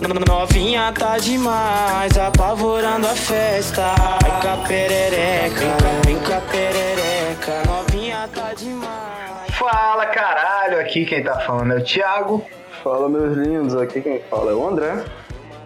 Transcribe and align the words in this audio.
Novinha 0.00 0.92
tá 0.92 1.18
demais, 1.18 2.16
apavorando 2.16 3.08
a 3.08 3.16
festa. 3.16 3.82
Vem 4.22 4.40
cá 4.40 4.56
perereca, 4.68 5.76
vem 6.06 6.18
cá 6.20 6.40
perereca. 6.52 7.64
Novinha 7.66 8.28
tá 8.32 8.54
demais. 8.54 9.56
Fala 9.58 10.06
caralho, 10.06 10.78
aqui 10.78 11.04
quem 11.04 11.24
tá 11.24 11.40
falando 11.40 11.72
é 11.72 11.78
o 11.78 11.84
Thiago. 11.84 12.44
Fala 12.84 13.08
meus 13.08 13.36
lindos, 13.36 13.74
aqui 13.74 14.00
quem 14.00 14.20
fala 14.30 14.52
é 14.52 14.54
o 14.54 14.68
André. 14.68 15.04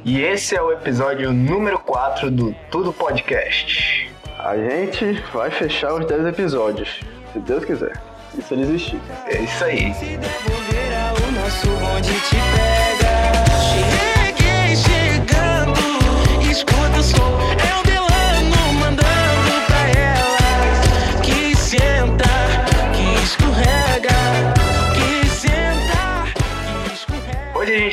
E 0.03 0.23
esse 0.23 0.57
é 0.57 0.63
o 0.63 0.73
episódio 0.73 1.31
número 1.31 1.79
4 1.79 2.31
do 2.31 2.55
Tudo 2.71 2.91
Podcast. 2.91 4.11
A 4.39 4.57
gente 4.57 5.23
vai 5.35 5.51
fechar 5.51 5.93
os 5.93 6.07
10 6.07 6.27
episódios, 6.29 7.01
se 7.35 7.39
Deus 7.39 7.67
quiser. 7.67 8.01
E 8.37 8.41
se 8.41 8.55
ele 8.55 8.63
existir. 8.63 9.01
É 9.27 9.43
isso 9.43 9.63
aí. 9.63 9.93
Se 9.93 10.17
devolver 10.17 10.83
o 11.29 11.33
nosso 11.33 11.67
bonde 11.67 12.19
te 12.21 12.52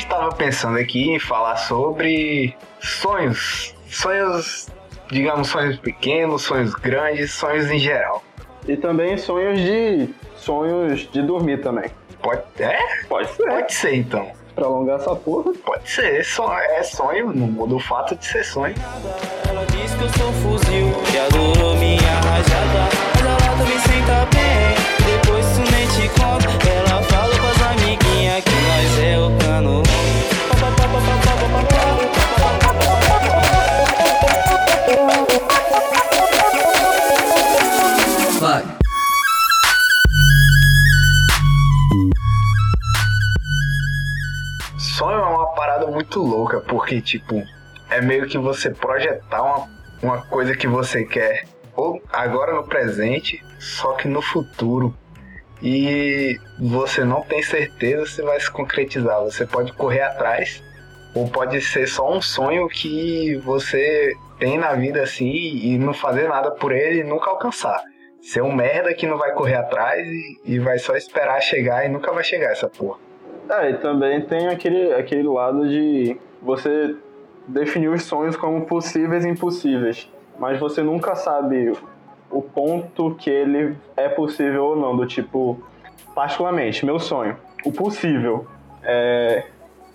Hoje 0.00 0.06
a 0.06 0.06
gente 0.06 0.06
tava 0.06 0.34
pensando 0.34 0.78
aqui 0.78 1.10
em 1.10 1.18
falar 1.18 1.56
sobre 1.56 2.54
sonhos. 2.80 3.74
Sonhos, 3.88 4.68
digamos, 5.10 5.48
sonhos 5.48 5.78
pequenos, 5.78 6.42
sonhos 6.42 6.74
grandes, 6.74 7.32
sonhos 7.32 7.70
em 7.70 7.78
geral. 7.78 8.22
E 8.66 8.76
também 8.76 9.16
sonhos 9.16 9.58
de. 9.58 10.08
sonhos 10.36 11.10
de 11.10 11.22
dormir 11.22 11.60
também. 11.60 11.90
Pode. 12.22 12.42
É? 12.58 12.78
Pode 13.08 13.28
ser. 13.34 13.46
Pode 13.46 13.74
ser 13.74 13.94
então. 13.94 14.30
Pra 14.54 14.66
alongar 14.66 14.98
essa 14.98 15.14
porra. 15.14 15.52
Pode 15.64 15.88
ser. 15.88 16.24
Sonho, 16.24 16.52
é 16.52 16.82
sonho, 16.82 17.32
não 17.32 17.46
muda 17.46 17.74
o 17.74 17.80
fato 17.80 18.14
de 18.14 18.24
ser 18.24 18.44
sonho. 18.44 18.74
Ela 19.48 19.64
diz 19.66 19.94
que 19.94 20.02
eu 20.02 20.08
sou 20.10 20.32
fuzil 20.34 20.92
e 21.12 21.18
adorou 21.18 21.76
minha 21.76 22.20
rajada. 22.20 22.99
Porque, 46.90 47.00
tipo, 47.00 47.40
é 47.88 48.00
meio 48.00 48.26
que 48.26 48.36
você 48.36 48.68
projetar 48.68 49.42
uma, 49.42 49.68
uma 50.02 50.26
coisa 50.26 50.56
que 50.56 50.66
você 50.66 51.04
quer, 51.04 51.44
ou 51.76 52.02
agora 52.12 52.52
no 52.52 52.66
presente, 52.66 53.40
só 53.60 53.92
que 53.92 54.08
no 54.08 54.20
futuro. 54.20 54.92
E 55.62 56.36
você 56.58 57.04
não 57.04 57.22
tem 57.22 57.44
certeza 57.44 58.06
se 58.06 58.22
vai 58.22 58.40
se 58.40 58.50
concretizar. 58.50 59.22
Você 59.22 59.46
pode 59.46 59.72
correr 59.74 60.00
atrás, 60.00 60.60
ou 61.14 61.28
pode 61.28 61.60
ser 61.60 61.86
só 61.86 62.12
um 62.12 62.20
sonho 62.20 62.66
que 62.68 63.36
você 63.36 64.12
tem 64.40 64.58
na 64.58 64.72
vida 64.72 65.00
assim 65.00 65.30
e 65.30 65.78
não 65.78 65.94
fazer 65.94 66.28
nada 66.28 66.50
por 66.50 66.72
ele 66.72 67.02
e 67.02 67.04
nunca 67.04 67.30
alcançar. 67.30 67.80
Ser 68.20 68.42
um 68.42 68.52
merda 68.52 68.92
que 68.94 69.06
não 69.06 69.16
vai 69.16 69.32
correr 69.32 69.54
atrás 69.54 70.04
e, 70.08 70.40
e 70.44 70.58
vai 70.58 70.78
só 70.78 70.96
esperar 70.96 71.40
chegar 71.40 71.86
e 71.86 71.88
nunca 71.88 72.10
vai 72.10 72.24
chegar 72.24 72.50
essa 72.50 72.68
porra. 72.68 72.98
É, 73.48 73.70
e 73.70 73.74
também 73.74 74.22
tem 74.22 74.48
aquele, 74.48 74.92
aquele 74.92 75.28
lado 75.28 75.68
de 75.68 76.18
você 76.42 76.96
definir 77.46 77.88
os 77.88 78.02
sonhos 78.04 78.36
como 78.36 78.66
possíveis 78.66 79.24
e 79.24 79.28
impossíveis. 79.28 80.10
Mas 80.38 80.58
você 80.58 80.82
nunca 80.82 81.14
sabe 81.14 81.72
o 82.30 82.40
ponto 82.40 83.14
que 83.16 83.28
ele 83.28 83.76
é 83.96 84.08
possível 84.08 84.64
ou 84.64 84.76
não. 84.76 84.96
Do 84.96 85.06
tipo, 85.06 85.62
particularmente, 86.14 86.86
meu 86.86 86.98
sonho. 86.98 87.36
O 87.64 87.72
possível 87.72 88.46
é 88.82 89.44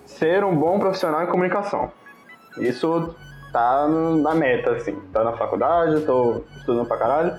ser 0.06 0.44
um 0.44 0.56
bom 0.56 0.80
profissional 0.80 1.24
em 1.24 1.28
comunicação. 1.28 1.92
Isso 2.58 3.16
tá 3.52 3.88
na 3.88 4.36
meta, 4.36 4.72
assim. 4.72 4.96
Tá 5.12 5.24
na 5.24 5.34
faculdade, 5.34 6.02
tô 6.06 6.44
estudando 6.58 6.88
pra 6.88 6.98
caralho. 6.98 7.34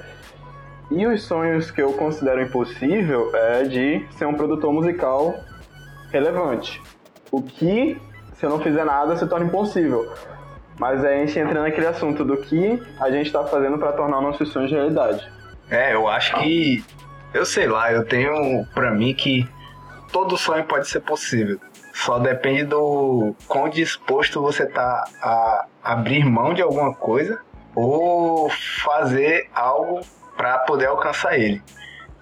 E 0.91 1.07
os 1.07 1.23
sonhos 1.25 1.71
que 1.71 1.83
eu 1.83 1.93
considero 1.95 2.41
impossível 2.43 3.31
é 3.35 3.65
de 3.65 4.07
ser 4.13 4.27
um 4.27 4.35
produtor 4.35 4.73
musical 4.73 5.35
relevante. 6.13 6.81
O 7.31 7.43
que, 7.43 8.01
se 8.39 8.45
eu 8.45 8.51
não 8.51 8.61
fizer 8.61 8.85
nada, 8.85 9.17
se 9.17 9.27
torna 9.27 9.47
impossível. 9.47 10.13
Mas 10.79 11.05
aí 11.05 11.23
a 11.23 11.27
gente 11.27 11.39
entra 11.39 11.63
naquele 11.63 11.87
assunto 11.87 12.25
do 12.25 12.37
que 12.37 12.83
a 13.01 13.11
gente 13.11 13.33
tá 13.33 13.45
fazendo 13.45 13.79
pra 13.79 13.93
tornar 13.93 14.21
nossos 14.21 14.51
sonhos 14.51 14.71
realidade. 14.71 15.27
É, 15.71 15.95
eu 15.95 16.07
acho 16.07 16.35
que. 16.37 16.85
Eu 17.33 17.45
sei 17.45 17.67
lá, 17.67 17.93
eu 17.93 18.05
tenho 18.05 18.65
pra 18.75 18.91
mim 18.93 19.15
que 19.15 19.49
todo 20.13 20.37
sonho 20.37 20.65
pode 20.65 20.89
ser 20.89 21.01
possível. 21.01 21.59
Só 21.93 22.19
depende 22.19 22.65
do 22.65 23.35
quão 23.49 23.69
disposto 23.69 24.41
você 24.41 24.67
tá 24.67 25.05
a 25.23 25.67
abrir 25.83 26.25
mão 26.25 26.53
de 26.53 26.63
alguma 26.63 26.95
coisa 26.95 27.41
ou 27.75 28.51
fazer 28.85 29.49
algo 29.55 30.01
pra 30.37 30.59
poder 30.61 30.87
alcançar 30.87 31.39
ele. 31.39 31.63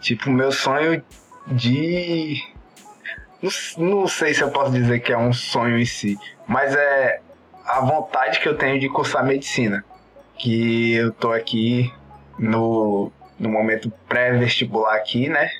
Tipo, 0.01 0.31
meu 0.31 0.53
sonho 0.53 1.03
de. 1.47 2.41
Não, 3.45 3.51
não 3.91 4.09
sei 4.09 4.33
se 4.33 4.41
eu 4.41 4.51
posso 4.51 4.73
dizer 4.73 5.01
que 5.01 5.13
é 5.13 5.19
um 5.19 5.33
sonho 5.33 5.79
em 5.79 5.85
si, 5.85 6.19
mas 6.47 6.75
é 6.75 7.21
a 7.67 7.81
vontade 7.81 8.41
que 8.41 8.49
eu 8.49 8.57
tenho 8.57 8.81
de 8.81 8.89
cursar 8.89 9.23
medicina. 9.23 9.85
Que 10.39 10.95
eu 10.95 11.13
tô 11.13 11.31
aqui 11.31 11.93
no, 12.39 13.13
no 13.39 13.51
momento 13.51 13.93
pré-vestibular 14.09 14.95
aqui, 14.95 15.29
né? 15.29 15.51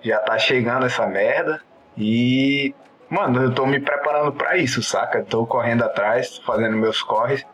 Já 0.00 0.18
tá 0.20 0.38
chegando 0.38 0.86
essa 0.86 1.06
merda. 1.06 1.60
E, 1.94 2.74
mano, 3.10 3.42
eu 3.42 3.54
tô 3.54 3.66
me 3.66 3.78
preparando 3.80 4.32
pra 4.32 4.56
isso, 4.56 4.82
saca? 4.82 5.22
Tô 5.22 5.46
correndo 5.46 5.84
atrás, 5.84 6.38
fazendo 6.38 6.76
meus 6.78 7.02
corres. 7.02 7.44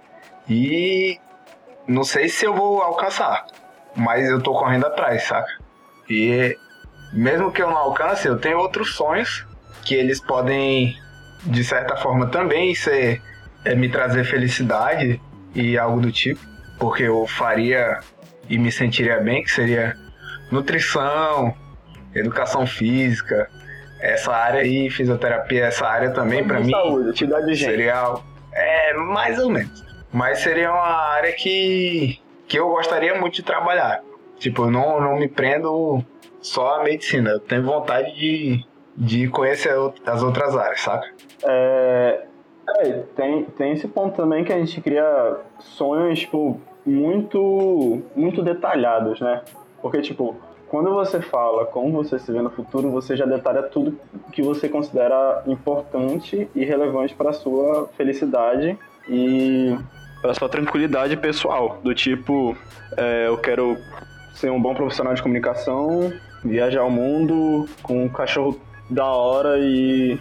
E 0.49 1.19
não 1.88 2.05
sei 2.05 2.28
se 2.28 2.44
eu 2.44 2.55
vou 2.55 2.81
alcançar, 2.81 3.47
mas 3.97 4.28
eu 4.28 4.41
tô 4.41 4.53
correndo 4.53 4.87
atrás, 4.87 5.25
saca? 5.25 5.53
E 6.09 6.56
mesmo 7.12 7.50
que 7.50 7.60
eu 7.60 7.69
não 7.69 7.78
alcance, 7.78 8.28
eu 8.28 8.38
tenho 8.38 8.59
outros 8.59 8.94
sonhos 8.94 9.44
que 9.86 9.94
eles 9.94 10.20
podem, 10.20 10.97
de 11.44 11.62
certa 11.62 11.97
forma, 11.97 12.26
também 12.26 12.74
ser 12.74 13.22
é, 13.64 13.74
me 13.74 13.88
trazer 13.88 14.24
felicidade 14.24 15.20
e 15.54 15.78
algo 15.78 16.00
do 16.00 16.10
tipo, 16.10 16.41
porque 16.76 17.04
eu 17.04 17.24
faria 17.26 18.00
e 18.48 18.58
me 18.58 18.72
sentiria 18.72 19.20
bem, 19.20 19.44
que 19.44 19.50
seria 19.50 19.94
nutrição, 20.50 21.54
educação 22.14 22.66
física, 22.66 23.48
essa 24.00 24.34
área 24.34 24.60
aí, 24.60 24.91
fisioterapia, 24.91 25.66
essa 25.66 25.86
área 25.86 26.10
também 26.10 26.44
para 26.44 26.60
mim 26.60 26.70
saúde, 26.70 27.16
cuidar 27.16 27.41
de 27.41 27.54
gente. 27.54 27.70
seria 27.70 28.14
é 28.52 28.94
mais 28.94 29.38
ou 29.38 29.48
menos, 29.48 29.84
mas 30.12 30.41
seria 30.41 30.72
uma 30.72 31.14
área 31.14 31.32
que 31.32 32.20
que 32.48 32.58
eu 32.58 32.69
gostaria 32.69 33.19
muito 33.20 33.34
de 33.34 33.42
trabalhar. 33.42 34.00
Tipo, 34.38 34.64
eu 34.64 34.70
não, 34.70 35.00
não 35.00 35.16
me 35.16 35.26
prendo 35.26 36.04
só 36.41 36.80
à 36.80 36.84
medicina, 36.84 37.30
eu 37.30 37.41
tenho 37.41 37.64
vontade 37.64 38.14
de, 38.14 38.64
de 38.96 39.28
conhecer 39.28 39.74
as 40.06 40.22
outras 40.22 40.56
áreas, 40.56 40.80
saca? 40.80 41.06
É, 41.44 42.24
é, 42.78 42.92
tem, 43.14 43.44
tem 43.44 43.72
esse 43.72 43.86
ponto 43.86 44.16
também 44.16 44.44
que 44.44 44.52
a 44.52 44.58
gente 44.58 44.80
cria 44.80 45.36
sonhos, 45.58 46.20
tipo, 46.20 46.60
muito, 46.84 48.02
muito 48.14 48.42
detalhados, 48.42 49.20
né? 49.20 49.42
Porque, 49.82 50.00
tipo, 50.00 50.36
quando 50.68 50.92
você 50.92 51.20
fala 51.20 51.64
como 51.66 51.92
você 51.92 52.18
se 52.18 52.32
vê 52.32 52.40
no 52.40 52.50
futuro, 52.50 52.90
você 52.90 53.16
já 53.16 53.26
detalha 53.26 53.62
tudo 53.62 53.98
que 54.32 54.42
você 54.42 54.68
considera 54.68 55.42
importante 55.46 56.48
e 56.54 56.64
relevante 56.64 57.14
para 57.14 57.32
sua 57.32 57.88
felicidade 57.96 58.76
e 59.08 59.76
para 60.20 60.34
sua 60.34 60.49
tranquilidade 60.49 61.16
pessoal. 61.16 61.78
Do 61.82 61.94
tipo, 61.94 62.56
é, 62.96 63.28
eu 63.28 63.38
quero 63.38 63.76
ser 64.34 64.50
um 64.50 64.60
bom 64.60 64.75
profissional 64.75 65.14
de 65.14 65.22
comunicação, 65.22 66.12
viajar 66.44 66.82
o 66.84 66.90
mundo 66.90 67.69
com 67.82 68.04
um 68.04 68.08
cachorro 68.08 68.60
da 68.91 69.06
hora 69.06 69.59
e 69.59 70.19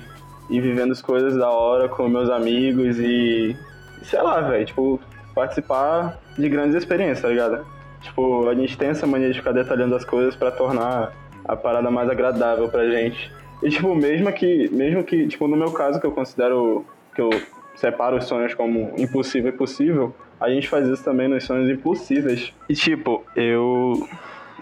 e 0.50 0.60
vivendo 0.60 0.92
as 0.92 1.02
coisas 1.02 1.36
da 1.36 1.50
hora 1.50 1.90
com 1.90 2.08
meus 2.08 2.30
amigos 2.30 3.00
e, 3.00 3.56
sei 4.04 4.22
lá, 4.22 4.42
velho, 4.42 4.66
tipo, 4.66 5.00
participar 5.34 6.20
de 6.38 6.48
grandes 6.50 6.76
experiências, 6.76 7.22
tá 7.22 7.30
ligado? 7.30 7.66
Tipo, 8.02 8.48
a 8.48 8.54
gente 8.54 8.78
tem 8.78 8.90
essa 8.90 9.08
mania 9.08 9.32
de 9.32 9.40
ficar 9.40 9.52
detalhando 9.52 9.96
as 9.96 10.06
coisas 10.06 10.36
pra 10.36 10.52
tornar 10.52 11.14
a 11.44 11.56
parada 11.56 11.90
mais 11.90 12.10
agradável 12.10 12.70
pra 12.70 12.88
gente. 12.90 13.32
E 13.64 13.70
tipo, 13.70 13.96
mesmo 13.96 14.32
que, 14.32 14.70
mesmo 14.70 15.04
que, 15.04 15.28
tipo, 15.28 15.48
no 15.48 15.58
meu 15.58 15.72
caso 15.72 16.00
que 16.00 16.06
eu 16.06 16.12
considero 16.12 16.86
que 17.16 17.22
eu 17.22 17.30
separo 17.76 18.18
os 18.18 18.26
sonhos 18.26 18.54
como 18.54 18.94
impossível 18.98 19.50
e 19.50 19.58
possível, 19.58 20.14
a 20.40 20.50
gente 20.50 20.70
faz 20.70 20.88
isso 20.88 21.04
também 21.04 21.28
nos 21.28 21.44
sonhos 21.44 21.70
impossíveis. 21.70 22.54
E 22.70 22.74
tipo, 22.74 23.24
eu 23.36 24.08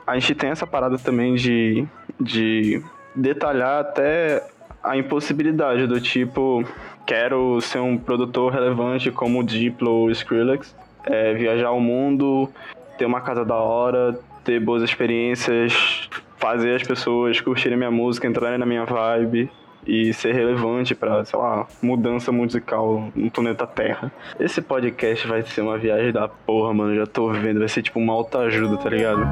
a 0.05 0.17
gente 0.17 0.35
tem 0.35 0.49
essa 0.49 0.67
parada 0.67 0.97
também 0.97 1.35
de 1.35 1.85
de 2.19 2.81
detalhar 3.15 3.81
até 3.81 4.43
a 4.83 4.97
impossibilidade 4.97 5.87
do 5.87 5.99
tipo, 6.01 6.63
quero 7.05 7.59
ser 7.61 7.79
um 7.79 7.97
produtor 7.97 8.51
relevante 8.51 9.11
como 9.11 9.43
Diplo 9.43 9.89
ou 9.89 10.11
Skrillex, 10.11 10.75
é, 11.05 11.33
viajar 11.33 11.71
o 11.71 11.79
mundo, 11.79 12.49
ter 12.97 13.05
uma 13.05 13.21
casa 13.21 13.45
da 13.45 13.55
hora, 13.55 14.17
ter 14.43 14.59
boas 14.59 14.83
experiências, 14.83 16.09
fazer 16.37 16.75
as 16.75 16.83
pessoas 16.83 17.39
curtirem 17.39 17.77
minha 17.77 17.91
música, 17.91 18.27
entrarem 18.27 18.57
na 18.57 18.65
minha 18.65 18.85
vibe 18.85 19.49
e 19.85 20.13
ser 20.13 20.33
relevante 20.33 20.95
para, 20.95 21.23
sei 21.25 21.37
lá, 21.37 21.67
mudança 21.81 22.31
musical 22.31 23.11
no 23.15 23.29
planeta 23.29 23.67
Terra. 23.67 24.11
Esse 24.39 24.61
podcast 24.61 25.27
vai 25.27 25.43
ser 25.43 25.61
uma 25.61 25.77
viagem 25.77 26.11
da 26.11 26.27
porra, 26.27 26.73
mano. 26.73 26.95
Já 26.95 27.05
tô 27.05 27.29
vendo, 27.31 27.59
vai 27.59 27.67
ser 27.67 27.81
tipo 27.81 27.99
uma 27.99 28.13
alta 28.13 28.39
ajuda, 28.39 28.77
tá 28.77 28.89
ligado? 28.89 29.27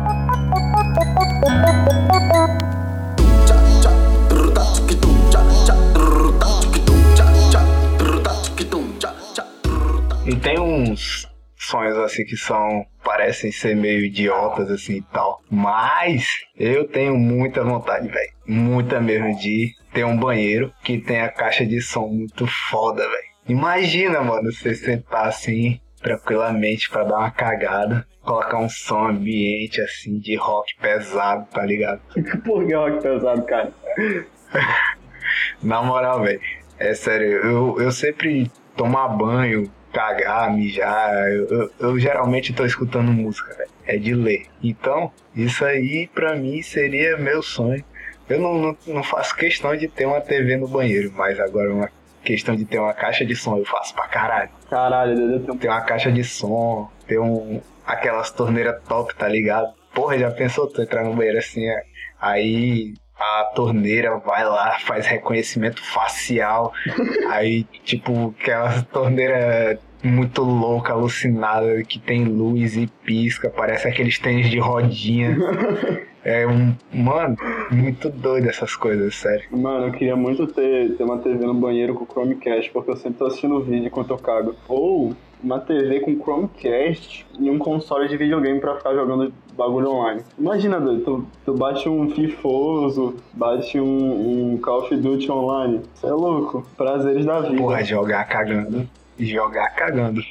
E 10.31 10.36
tem 10.38 10.57
uns 10.57 11.30
sonhos 11.57 11.98
assim 11.98 12.24
que 12.24 12.38
são 12.38 12.86
parecem 13.04 13.51
ser 13.51 13.75
meio 13.75 14.06
idiotas 14.06 14.72
assim 14.72 15.00
e 15.00 15.01
tal, 15.01 15.42
mas 15.51 16.25
eu 16.57 16.88
tenho 16.88 17.18
muita 17.18 17.66
vontade, 17.66 18.07
velho, 18.07 18.31
muita 18.48 19.01
mesmo 19.01 19.38
de 19.38 19.74
ter 19.92 20.06
um 20.06 20.16
banheiro 20.16 20.72
que 20.86 21.00
tenha 21.00 21.28
caixa 21.28 21.66
de 21.66 21.81
som 21.81 22.07
muito 22.07 22.48
foda, 22.48 23.04
velho. 23.04 23.24
Imagina, 23.50 24.22
mano, 24.22 24.54
você 24.54 24.74
sentar 24.74 25.28
assim 25.28 25.81
tranquilamente 26.01 26.89
para 26.89 27.04
dar 27.04 27.18
uma 27.18 27.31
cagada, 27.31 28.07
colocar 28.22 28.57
um 28.57 28.69
som 28.69 29.07
ambiente 29.10 29.81
assim 29.81 30.18
de 30.18 30.38
rock 30.38 30.77
pesado, 30.80 31.45
tá 31.51 31.66
ligado? 31.66 32.00
Por 32.45 32.66
que 32.66 32.74
rock 32.74 33.01
pesado, 33.04 33.44
cara? 33.44 33.74
Na 35.62 35.84
moral, 35.84 36.22
velho, 36.24 36.39
é 36.80 36.94
sério, 36.94 37.27
eu, 37.27 37.81
eu 37.81 37.92
sempre 37.92 38.50
tomar 38.77 39.10
banho, 39.10 39.69
cagar, 39.92 40.54
mijar, 40.54 41.28
eu, 41.28 41.48
eu, 41.48 41.72
eu 41.80 42.00
geralmente 42.00 42.54
tô 42.54 42.66
escutando 42.66 43.12
música, 43.12 43.54
véio. 43.56 43.70
é 43.86 43.98
de 43.98 44.14
ler. 44.14 44.46
Então, 44.64 45.12
isso 45.36 45.64
aí 45.66 46.10
pra 46.14 46.36
mim 46.36 46.62
seria 46.62 47.18
meu 47.18 47.42
sonho. 47.42 47.84
Eu 48.30 48.40
não, 48.40 48.58
não, 48.58 48.78
não, 48.88 49.04
faço 49.04 49.36
questão 49.36 49.76
de 49.76 49.88
ter 49.88 50.06
uma 50.06 50.22
TV 50.22 50.56
no 50.56 50.68
banheiro, 50.68 51.12
mas 51.16 51.40
agora 51.40 51.74
uma 51.74 51.90
questão 52.24 52.56
de 52.56 52.64
ter 52.66 52.80
uma 52.80 52.94
caixa 52.94 53.26
de 53.26 53.36
som 53.36 53.58
eu 53.58 53.66
faço 53.66 53.94
pra 53.94 54.08
caralho. 54.08 54.50
Caralho, 54.70 55.16
Deus 55.16 55.60
Ter 55.60 55.68
uma 55.68 55.82
caixa 55.82 56.12
de 56.12 56.24
som, 56.24 56.90
ter 57.08 57.20
um, 57.20 57.62
aquelas 57.86 58.32
torneiras 58.32 58.82
top, 58.88 59.14
tá 59.16 59.28
ligado? 59.28 59.74
Porra, 59.94 60.18
já 60.18 60.32
pensou 60.32 60.68
tu 60.68 60.82
entrar 60.82 61.04
no 61.04 61.14
banheiro 61.14 61.40
assim, 61.40 61.68
é, 61.68 61.84
aí 62.20 62.94
a 63.22 63.52
torneira 63.56 64.18
vai 64.18 64.44
lá, 64.44 64.78
faz 64.80 65.06
reconhecimento 65.06 65.82
facial. 65.84 66.74
aí, 67.30 67.64
tipo, 67.84 68.34
aquela 68.40 68.82
torneira 68.84 69.80
muito 70.04 70.42
louca, 70.42 70.94
alucinada, 70.94 71.84
que 71.84 72.00
tem 72.00 72.26
luz 72.26 72.76
e 72.76 72.88
pisca, 73.06 73.50
parece 73.50 73.88
aqueles 73.88 74.18
tênis 74.18 74.50
de 74.50 74.60
rodinha. 74.60 75.38
É 76.24 76.46
um. 76.46 76.76
Mano, 76.94 77.36
muito 77.72 78.10
doido 78.10 78.48
essas 78.48 78.76
coisas, 78.76 79.16
sério. 79.16 79.44
Mano, 79.52 79.88
eu 79.88 79.92
queria 79.92 80.16
muito 80.16 80.46
ter, 80.46 80.96
ter 80.96 81.04
uma 81.04 81.18
TV 81.18 81.44
no 81.46 81.54
banheiro 81.56 81.96
com 81.96 82.06
Chromecast, 82.06 82.70
porque 82.72 82.92
eu 82.92 82.96
sempre 82.96 83.18
tô 83.18 83.26
assistindo 83.26 83.60
vídeo 83.62 83.88
enquanto 83.88 84.12
eu 84.12 84.18
cago. 84.18 84.56
Ou 84.68 85.16
uma 85.44 85.60
TV 85.60 86.00
com 86.02 86.16
Chromecast 86.16 87.26
e 87.40 87.50
um 87.50 87.58
console 87.58 88.08
de 88.08 88.18
videogame 88.18 88.60
pra 88.60 88.76
ficar 88.76 88.94
jogando 88.94 89.34
bagulho 89.62 89.92
online. 89.92 90.24
Imagina, 90.38 90.80
doido, 90.80 91.04
tu, 91.04 91.28
tu 91.46 91.54
bate 91.54 91.88
um 91.88 92.10
Fifoso, 92.10 93.16
bate 93.34 93.80
um, 93.80 94.54
um 94.54 94.58
Call 94.58 94.80
of 94.80 94.96
Duty 94.96 95.31
online. 95.31 95.81
Você 95.94 96.08
é 96.08 96.12
louco. 96.12 96.66
Prazeres 96.75 97.25
da 97.25 97.42
vida. 97.42 97.58
Porra, 97.58 97.84
jogar 97.84 98.24
cagando. 98.25 98.90
Jogar 99.19 99.69
cagando. 99.75 100.22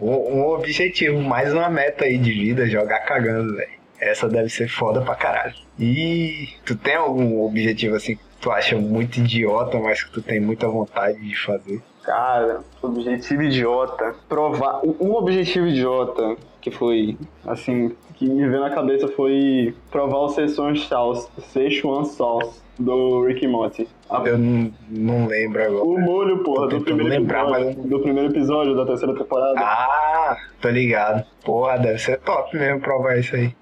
Um, 0.00 0.10
um 0.10 0.46
objetivo, 0.48 1.22
mais 1.22 1.52
uma 1.52 1.70
meta 1.70 2.04
aí 2.04 2.18
de 2.18 2.32
vida, 2.32 2.66
jogar 2.66 3.00
cagando, 3.00 3.54
velho. 3.56 3.74
Essa 3.98 4.28
deve 4.28 4.50
ser 4.50 4.68
foda 4.68 5.00
pra 5.00 5.14
caralho. 5.14 5.54
E 5.78 6.48
tu 6.64 6.76
tem 6.76 6.96
algum 6.96 7.42
objetivo 7.42 7.96
assim 7.96 8.16
que 8.16 8.22
tu 8.40 8.50
acha 8.50 8.76
muito 8.76 9.18
idiota, 9.18 9.78
mas 9.78 10.02
que 10.02 10.10
tu 10.10 10.20
tem 10.20 10.40
muita 10.40 10.68
vontade 10.68 11.18
de 11.18 11.36
fazer? 11.36 11.80
Cara, 12.02 12.60
objetivo 12.82 13.44
idiota. 13.44 14.14
Provar. 14.28 14.80
Um 14.84 15.14
objetivo 15.14 15.66
idiota 15.68 16.36
que 16.60 16.70
foi, 16.70 17.16
assim, 17.46 17.94
que 18.14 18.28
me 18.28 18.48
veio 18.48 18.60
na 18.60 18.70
cabeça 18.70 19.08
foi 19.08 19.74
provar 19.90 20.18
o 20.18 20.28
Szechuan 20.28 20.74
Sauce, 20.76 21.28
Szechuan 21.38 22.04
Sauce 22.04 22.62
do 22.78 23.24
Rick 23.24 23.46
Morty. 23.46 23.88
Eu 24.24 24.38
não, 24.38 24.72
não 24.88 25.26
lembro 25.26 25.62
agora. 25.62 25.82
O 25.84 25.98
molho, 25.98 26.38
porra, 26.42 26.68
do 26.68 26.80
primeiro, 26.80 27.10
lembrar, 27.10 27.42
episódio, 27.42 27.66
mas... 27.78 27.90
do 27.90 28.00
primeiro 28.00 28.30
episódio 28.30 28.76
da 28.76 28.86
terceira 28.86 29.14
temporada. 29.14 29.54
Ah, 29.58 30.36
tô 30.60 30.68
ligado. 30.70 31.24
Porra, 31.44 31.78
deve 31.78 31.98
ser 31.98 32.18
top 32.20 32.56
mesmo 32.56 32.80
provar 32.80 33.18
isso 33.18 33.34
aí. 33.34 33.54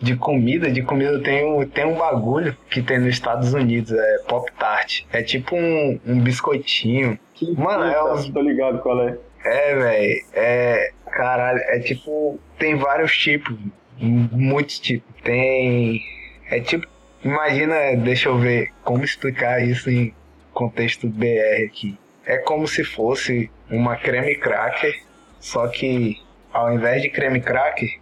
De 0.00 0.16
comida, 0.16 0.70
de 0.70 0.82
comida 0.82 1.20
tem 1.20 1.44
um, 1.44 1.66
tem 1.66 1.84
um 1.84 1.96
bagulho 1.96 2.56
que 2.70 2.80
tem 2.80 2.98
nos 2.98 3.08
Estados 3.08 3.52
Unidos, 3.52 3.92
é 3.92 4.18
Pop 4.26 4.50
Tart. 4.58 5.02
É 5.12 5.22
tipo 5.22 5.54
um, 5.54 6.00
um 6.06 6.20
biscoitinho. 6.20 7.18
Que 7.34 7.52
Mano, 7.52 7.84
é 7.84 8.12
os... 8.14 8.28
Tô 8.30 8.40
ligado 8.40 8.78
qual 8.80 9.02
é. 9.02 9.18
É, 9.44 9.74
velho. 9.74 10.24
É. 10.32 10.90
Caralho, 11.06 11.58
é 11.58 11.80
tipo. 11.80 12.38
Tem 12.58 12.76
vários 12.76 13.16
tipos. 13.16 13.56
Muitos 14.00 14.78
tipos. 14.78 15.14
Tem. 15.22 16.02
É 16.50 16.60
tipo. 16.60 16.86
Imagina, 17.22 17.96
deixa 17.96 18.30
eu 18.30 18.38
ver 18.38 18.72
como 18.82 19.04
explicar 19.04 19.62
isso 19.62 19.90
em 19.90 20.14
contexto 20.54 21.06
BR 21.06 21.66
aqui. 21.66 21.98
É 22.24 22.38
como 22.38 22.66
se 22.66 22.82
fosse 22.82 23.50
uma 23.70 23.96
creme 23.96 24.36
cracker, 24.36 25.02
só 25.38 25.68
que 25.68 26.18
ao 26.52 26.72
invés 26.72 27.02
de 27.02 27.10
creme 27.10 27.40
cracker, 27.40 28.00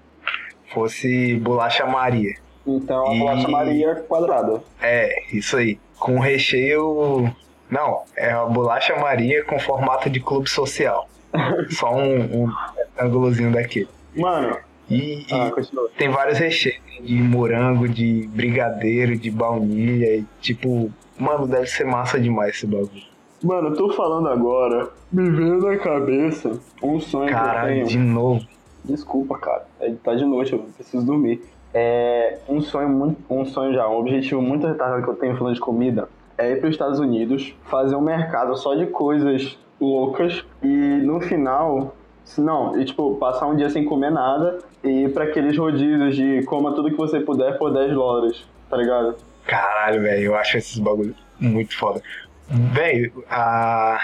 fosse 0.72 1.34
bolacha 1.36 1.86
Maria. 1.86 2.34
Então 2.66 3.10
a 3.10 3.14
e... 3.14 3.18
bolacha 3.18 3.48
Maria 3.48 3.94
quadrada. 4.08 4.62
É, 4.80 5.22
isso 5.32 5.56
aí. 5.56 5.78
Com 5.98 6.18
recheio. 6.18 7.32
Não, 7.70 8.04
é 8.16 8.30
a 8.30 8.44
bolacha 8.46 8.96
Maria 8.96 9.44
com 9.44 9.58
formato 9.58 10.08
de 10.08 10.20
clube 10.20 10.48
social. 10.48 11.08
Só 11.70 11.94
um, 11.94 12.44
um 12.44 12.52
ângulozinho 12.98 13.52
daquele. 13.52 13.88
Mano. 14.14 14.56
E, 14.90 15.26
ah, 15.30 15.50
e 15.56 15.98
tem 15.98 16.08
vários 16.08 16.38
recheios 16.38 16.80
de 17.02 17.14
morango, 17.14 17.88
de 17.88 18.26
brigadeiro, 18.32 19.16
de 19.16 19.30
baunilha. 19.30 20.16
E, 20.16 20.24
tipo, 20.40 20.90
mano, 21.18 21.46
deve 21.46 21.66
ser 21.66 21.84
massa 21.84 22.18
demais 22.18 22.56
esse 22.56 22.66
bagulho. 22.66 23.08
Mano, 23.42 23.68
eu 23.68 23.76
tô 23.76 23.90
falando 23.92 24.28
agora, 24.28 24.90
me 25.12 25.30
veio 25.30 25.58
na 25.58 25.76
cabeça 25.76 26.58
um 26.82 26.98
sonho 26.98 27.30
Caralho, 27.30 27.74
que 27.74 27.80
eu 27.80 27.86
tenho. 27.86 27.86
de 27.86 27.98
novo. 27.98 28.46
Desculpa, 28.84 29.38
cara. 29.38 29.66
É, 29.80 29.92
tá 30.02 30.14
de 30.14 30.24
noite, 30.24 30.52
eu 30.52 30.60
preciso 30.60 31.04
dormir. 31.04 31.42
É 31.72 32.38
um 32.48 32.60
sonho 32.60 32.88
muito, 32.88 33.22
um 33.28 33.44
sonho 33.44 33.74
já, 33.74 33.86
um 33.88 33.98
objetivo 33.98 34.40
muito 34.40 34.66
retardado 34.66 35.02
que 35.02 35.08
eu 35.08 35.14
tenho 35.14 35.36
falando 35.36 35.54
de 35.54 35.60
comida 35.60 36.08
é 36.38 36.52
ir 36.52 36.60
para 36.60 36.68
os 36.68 36.74
Estados 36.74 37.00
Unidos, 37.00 37.52
fazer 37.64 37.96
um 37.96 38.00
mercado 38.00 38.56
só 38.56 38.74
de 38.74 38.86
coisas 38.86 39.58
loucas 39.80 40.44
e 40.62 40.66
no 40.66 41.20
final, 41.20 41.94
não, 42.38 42.80
e 42.80 42.84
tipo, 42.84 43.16
passar 43.16 43.46
um 43.46 43.56
dia 43.56 43.68
sem 43.68 43.84
comer 43.84 44.10
nada 44.10 44.60
e 44.82 45.04
ir 45.04 45.12
para 45.12 45.24
aqueles 45.24 45.56
rodízios 45.56 46.16
de 46.16 46.42
coma 46.44 46.74
tudo 46.74 46.90
que 46.90 46.96
você 46.96 47.20
puder 47.20 47.58
por 47.58 47.72
10 47.72 47.92
dólares, 47.92 48.44
tá 48.68 48.76
ligado? 48.76 49.16
Caralho, 49.46 50.02
velho, 50.02 50.22
eu 50.22 50.36
acho 50.36 50.58
esses 50.58 50.78
bagulho 50.78 51.14
muito 51.40 51.76
foda. 51.76 52.02
Velho, 52.48 53.24
a 53.30 54.00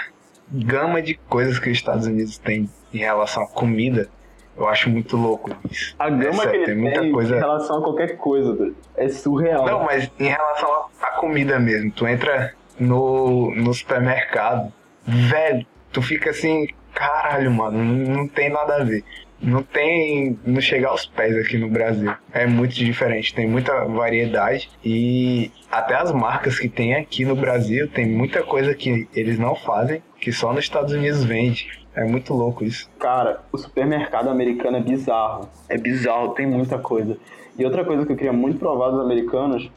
gama 0.51 1.01
de 1.01 1.15
coisas 1.15 1.59
que 1.59 1.69
os 1.69 1.77
Estados 1.77 2.07
Unidos 2.07 2.37
têm 2.37 2.69
em 2.93 2.99
relação 2.99 3.43
à 3.43 3.47
comida 3.47 4.09
eu 4.57 4.67
acho 4.69 4.89
muito 4.89 5.17
louco 5.17 5.51
isso. 5.69 5.95
A 5.99 6.09
gama 6.09 6.43
é 6.43 6.47
que 6.47 6.55
ele 6.55 6.65
tem, 6.65 6.75
muita 6.75 7.11
coisa... 7.11 7.35
em 7.35 7.39
relação 7.39 7.79
a 7.79 7.81
qualquer 7.81 8.17
coisa, 8.17 8.73
é 8.95 9.09
surreal. 9.09 9.65
Não, 9.65 9.83
mas 9.83 10.09
em 10.17 10.29
relação 10.29 10.85
à 11.01 11.07
comida 11.19 11.59
mesmo, 11.59 11.91
tu 11.91 12.07
entra 12.07 12.53
no, 12.79 13.53
no 13.53 13.73
supermercado, 13.73 14.71
velho, 15.05 15.65
tu 15.91 16.01
fica 16.01 16.29
assim, 16.29 16.67
caralho, 16.93 17.51
mano, 17.51 17.83
não 17.83 18.27
tem 18.27 18.49
nada 18.49 18.77
a 18.77 18.83
ver. 18.83 19.03
Não 19.41 19.61
tem. 19.63 20.39
Não 20.45 20.61
chega 20.61 20.87
aos 20.87 21.05
pés 21.05 21.37
aqui 21.37 21.57
no 21.57 21.69
Brasil. 21.69 22.11
É 22.31 22.45
muito 22.45 22.73
diferente, 22.73 23.33
tem 23.33 23.47
muita 23.47 23.85
variedade 23.85 24.69
e 24.83 25.51
até 25.71 25.95
as 25.95 26.11
marcas 26.11 26.57
que 26.59 26.69
tem 26.69 26.95
aqui 26.95 27.25
no 27.25 27.35
Brasil 27.35 27.87
tem 27.89 28.07
muita 28.07 28.43
coisa 28.43 28.73
que 28.73 29.07
eles 29.13 29.37
não 29.37 29.55
fazem, 29.55 30.01
que 30.19 30.31
só 30.31 30.53
nos 30.53 30.63
Estados 30.63 30.93
Unidos 30.93 31.23
vende. 31.23 31.85
É 31.95 32.03
muito 32.03 32.33
louco 32.33 32.65
isso. 32.65 32.89
Cara, 32.99 33.39
o 33.53 33.57
supermercado 33.57 34.29
americano 34.29 34.77
é 34.77 34.81
bizarro. 34.81 35.49
É 35.69 35.77
bizarro, 35.77 36.33
tem 36.33 36.45
muita 36.45 36.77
coisa. 36.77 37.17
E 37.57 37.63
outra 37.63 37.85
coisa 37.85 38.05
que 38.05 38.11
eu 38.11 38.17
queria 38.17 38.33
muito 38.33 38.59
provar 38.59 38.89
dos 38.89 38.99
americanos 38.99 39.71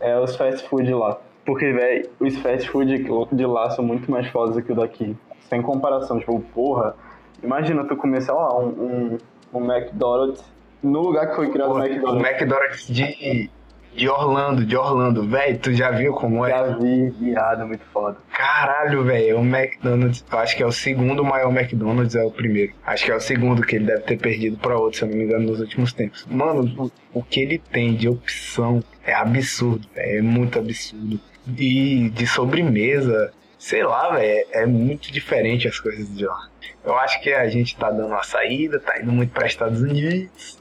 é 0.00 0.18
os 0.18 0.34
fast 0.34 0.68
food 0.68 0.92
lá. 0.92 1.20
Porque, 1.44 1.72
velho, 1.72 2.10
os 2.18 2.36
fast 2.38 2.68
food 2.68 3.06
de 3.32 3.46
lá 3.46 3.70
são 3.70 3.84
muito 3.84 4.10
mais 4.10 4.26
fodas 4.28 4.62
que 4.64 4.72
o 4.72 4.74
daqui. 4.74 5.16
Sem 5.48 5.62
comparação. 5.62 6.18
Tipo, 6.18 6.40
porra, 6.52 6.96
imagina 7.42 7.84
tu 7.84 7.96
lá, 8.28 8.58
um, 8.58 8.68
um, 8.68 9.18
um 9.54 9.72
McDonald's 9.72 10.44
no 10.82 11.00
lugar 11.00 11.28
que 11.30 11.36
foi 11.36 11.50
criado 11.50 11.72
o 11.72 11.78
McDonald's. 11.78 12.22
O 12.22 12.26
McDonald's 12.26 12.86
de 12.88 13.50
De 13.94 14.08
Orlando, 14.08 14.64
de 14.64 14.76
Orlando. 14.76 15.26
Velho, 15.26 15.58
tu 15.58 15.72
já 15.74 15.90
viu 15.90 16.12
como 16.12 16.46
é? 16.46 16.50
Já 16.50 16.76
vi, 16.76 17.10
viado, 17.10 17.66
muito 17.66 17.84
foda. 17.92 18.16
Caralho, 18.32 19.02
velho, 19.04 19.40
o 19.40 19.44
McDonald's, 19.44 20.24
eu 20.30 20.38
acho 20.38 20.56
que 20.56 20.62
é 20.62 20.66
o 20.66 20.72
segundo 20.72 21.24
maior 21.24 21.50
McDonald's, 21.50 22.14
é 22.14 22.24
o 22.24 22.30
primeiro. 22.30 22.72
Acho 22.86 23.04
que 23.04 23.10
é 23.10 23.16
o 23.16 23.20
segundo 23.20 23.62
que 23.62 23.76
ele 23.76 23.86
deve 23.86 24.02
ter 24.02 24.16
perdido 24.16 24.56
pra 24.58 24.78
outro, 24.78 24.98
se 24.98 25.04
eu 25.04 25.08
não 25.08 25.16
me 25.16 25.24
engano, 25.24 25.46
nos 25.48 25.60
últimos 25.60 25.92
tempos. 25.92 26.26
Mano, 26.30 26.90
o, 27.12 27.18
o 27.18 27.22
que 27.22 27.40
ele 27.40 27.58
tem 27.58 27.94
de 27.94 28.08
opção 28.08 28.82
é 29.04 29.12
absurdo, 29.12 29.86
véio, 29.94 30.18
é 30.18 30.22
muito 30.22 30.58
absurdo. 30.58 31.20
E 31.58 32.10
de 32.10 32.26
sobremesa, 32.26 33.32
sei 33.60 33.84
lá, 33.84 34.10
velho, 34.16 34.46
é 34.52 34.64
muito 34.64 35.12
diferente 35.12 35.68
as 35.68 35.78
coisas 35.78 36.08
de 36.16 36.24
lá. 36.24 36.48
Eu 36.82 36.96
acho 36.98 37.20
que 37.20 37.30
a 37.30 37.46
gente 37.48 37.76
tá 37.76 37.90
dando 37.90 38.06
uma 38.06 38.22
saída, 38.22 38.80
tá 38.80 38.98
indo 38.98 39.12
muito 39.12 39.32
para 39.32 39.46
Estados 39.46 39.82
Unidos. 39.82 40.58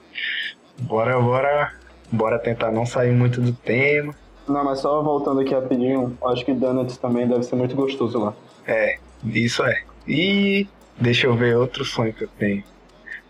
Bora, 0.81 1.17
bora, 1.19 1.73
bora 2.11 2.37
tentar 2.37 2.71
não 2.71 2.85
sair 2.85 3.13
muito 3.13 3.39
do 3.39 3.53
tema. 3.53 4.13
Não, 4.45 4.65
mas 4.65 4.79
só 4.79 5.01
voltando 5.01 5.39
aqui 5.39 5.53
rapidinho, 5.53 6.17
acho 6.25 6.43
que 6.43 6.53
donuts 6.53 6.97
também 6.97 7.25
deve 7.25 7.43
ser 7.43 7.55
muito 7.55 7.73
gostoso 7.73 8.19
lá. 8.19 8.33
É, 8.67 8.97
isso 9.23 9.63
é. 9.63 9.81
E 10.05 10.67
deixa 10.99 11.27
eu 11.27 11.35
ver 11.35 11.55
outro 11.55 11.85
sonho 11.85 12.13
que 12.13 12.25
eu 12.25 12.29
tenho. 12.37 12.63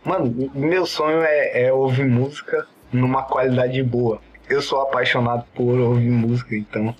Mano, 0.03 0.51
meu 0.55 0.87
sonho 0.87 1.21
é, 1.21 1.65
é 1.65 1.73
ouvir 1.73 2.05
música 2.05 2.65
numa 2.91 3.21
qualidade 3.21 3.83
boa. 3.83 4.19
Eu 4.49 4.63
sou 4.63 4.81
apaixonado 4.81 5.45
por 5.53 5.77
ouvir 5.77 6.09
música, 6.09 6.55
então 6.55 6.95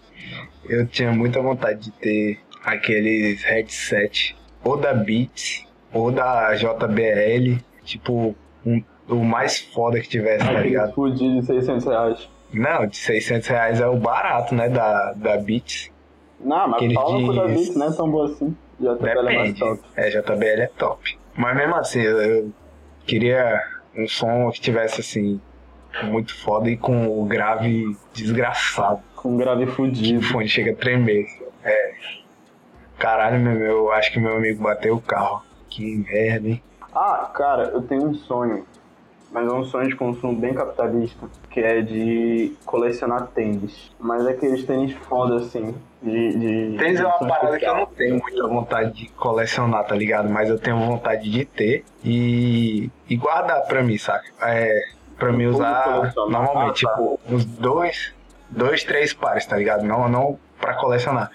eu 0.66 0.86
tinha 0.86 1.12
muita 1.12 1.42
vontade 1.42 1.80
de 1.80 1.92
ter 1.92 2.40
aqueles 2.74 3.44
headset 3.44 4.36
ou 4.64 4.78
da 4.78 4.94
Beats 4.94 5.66
ou 5.94 6.12
da 6.12 6.54
JBL, 6.56 7.58
tipo, 7.84 8.36
um, 8.66 8.84
o 9.08 9.16
mais 9.24 9.60
foda 9.60 10.00
que 10.00 10.08
tivesse, 10.08 10.46
tá 10.46 10.60
ligado? 10.62 10.94
Fudido 10.94 11.40
de 11.40 11.46
600 11.46 11.86
reais. 11.86 12.30
Não, 12.54 12.86
de 12.88 12.98
600 12.98 13.48
reais 13.48 13.80
é 13.82 13.88
o 13.88 13.96
barato, 13.98 14.54
né, 14.56 14.70
da, 14.70 15.14
da 15.14 15.38
Beats. 15.38 15.90
Não, 16.40 16.68
mas 16.68 16.76
Aquele 16.76 16.94
fala 16.96 17.18
de- 17.18 17.36
da 17.36 17.48
Beats 17.48 17.76
não 17.76 17.88
é 17.88 17.92
tão 17.94 18.10
boa 18.12 18.26
assim. 18.28 18.56
JBL 18.80 19.08
é 19.08 19.14
mais 19.24 19.54
Depende. 19.54 19.60
top. 19.60 19.82
É, 19.96 20.10
JBL 20.10 20.62
é 20.62 20.68
top. 20.78 21.20
Mas 21.36 21.56
mesmo 21.56 21.76
assim, 21.76 22.02
eu, 22.02 22.52
queria 23.06 23.62
um 23.96 24.08
som 24.08 24.50
que 24.52 24.62
tivesse 24.62 25.02
assim, 25.02 25.40
muito 26.04 26.36
foda 26.38 26.70
e 26.70 26.78
com 26.78 27.08
o 27.22 27.26
grave 27.26 27.84
desgraçado. 28.14 29.02
Com 29.16 29.34
um 29.34 29.38
grave 29.38 29.66
O 29.66 29.68
fudido. 29.68 30.22
fone 30.22 30.48
chega 30.48 30.72
a 30.72 30.76
tremer. 30.76 31.26
É. 31.64 31.92
Caralho, 33.00 33.40
meu, 33.40 33.54
eu 33.60 33.92
acho 33.94 34.12
que 34.12 34.20
meu 34.20 34.36
amigo 34.36 34.62
bateu 34.62 34.96
o 34.96 35.02
carro. 35.02 35.42
Que 35.70 35.96
merda, 35.96 36.48
hein? 36.50 36.62
Ah, 36.94 37.30
cara, 37.34 37.64
eu 37.74 37.82
tenho 37.82 38.06
um 38.08 38.14
sonho. 38.14 38.66
Mas 39.32 39.48
é 39.48 39.52
um 39.54 39.64
sonho 39.64 39.88
de 39.88 39.96
consumo 39.96 40.36
bem 40.36 40.54
capitalista. 40.54 41.28
Que 41.52 41.60
é 41.62 41.82
de 41.82 42.54
colecionar 42.66 43.28
tênis. 43.28 43.92
Mas 44.00 44.26
é 44.26 44.32
aqueles 44.32 44.66
tênis 44.66 44.92
foda 45.08 45.36
assim. 45.38 45.74
De, 46.02 46.72
de 46.72 46.78
Tênis 46.78 47.00
é 47.00 47.06
uma 47.06 47.20
parada 47.20 47.60
que 47.60 47.66
eu 47.66 47.76
não 47.76 47.86
tenho 47.86 48.18
muita 48.20 48.48
vontade 48.48 48.92
de 48.94 49.10
colecionar, 49.10 49.86
tá 49.86 49.96
ligado? 49.96 50.30
Mas 50.30 50.50
eu 50.50 50.58
tenho 50.58 50.78
vontade 50.80 51.30
de 51.30 51.46
ter 51.46 51.84
e, 52.04 52.90
e 53.10 53.16
guardar 53.18 53.62
pra 53.68 53.84
mim, 53.84 53.98
saca? 53.98 54.26
É, 54.42 54.82
pra 55.18 55.32
mim 55.32 55.46
usar 55.48 56.14
normalmente, 56.16 56.86
Ah, 56.88 56.90
tá. 56.90 56.96
tipo, 56.98 57.20
uns 57.30 57.44
dois, 57.46 58.14
dois, 58.50 58.84
três 58.84 59.14
pares, 59.14 59.46
tá 59.46 59.58
ligado? 59.58 59.84
Não, 59.84 60.08
não 60.08 60.40
pra 60.60 60.74
colecionar. 60.76 61.30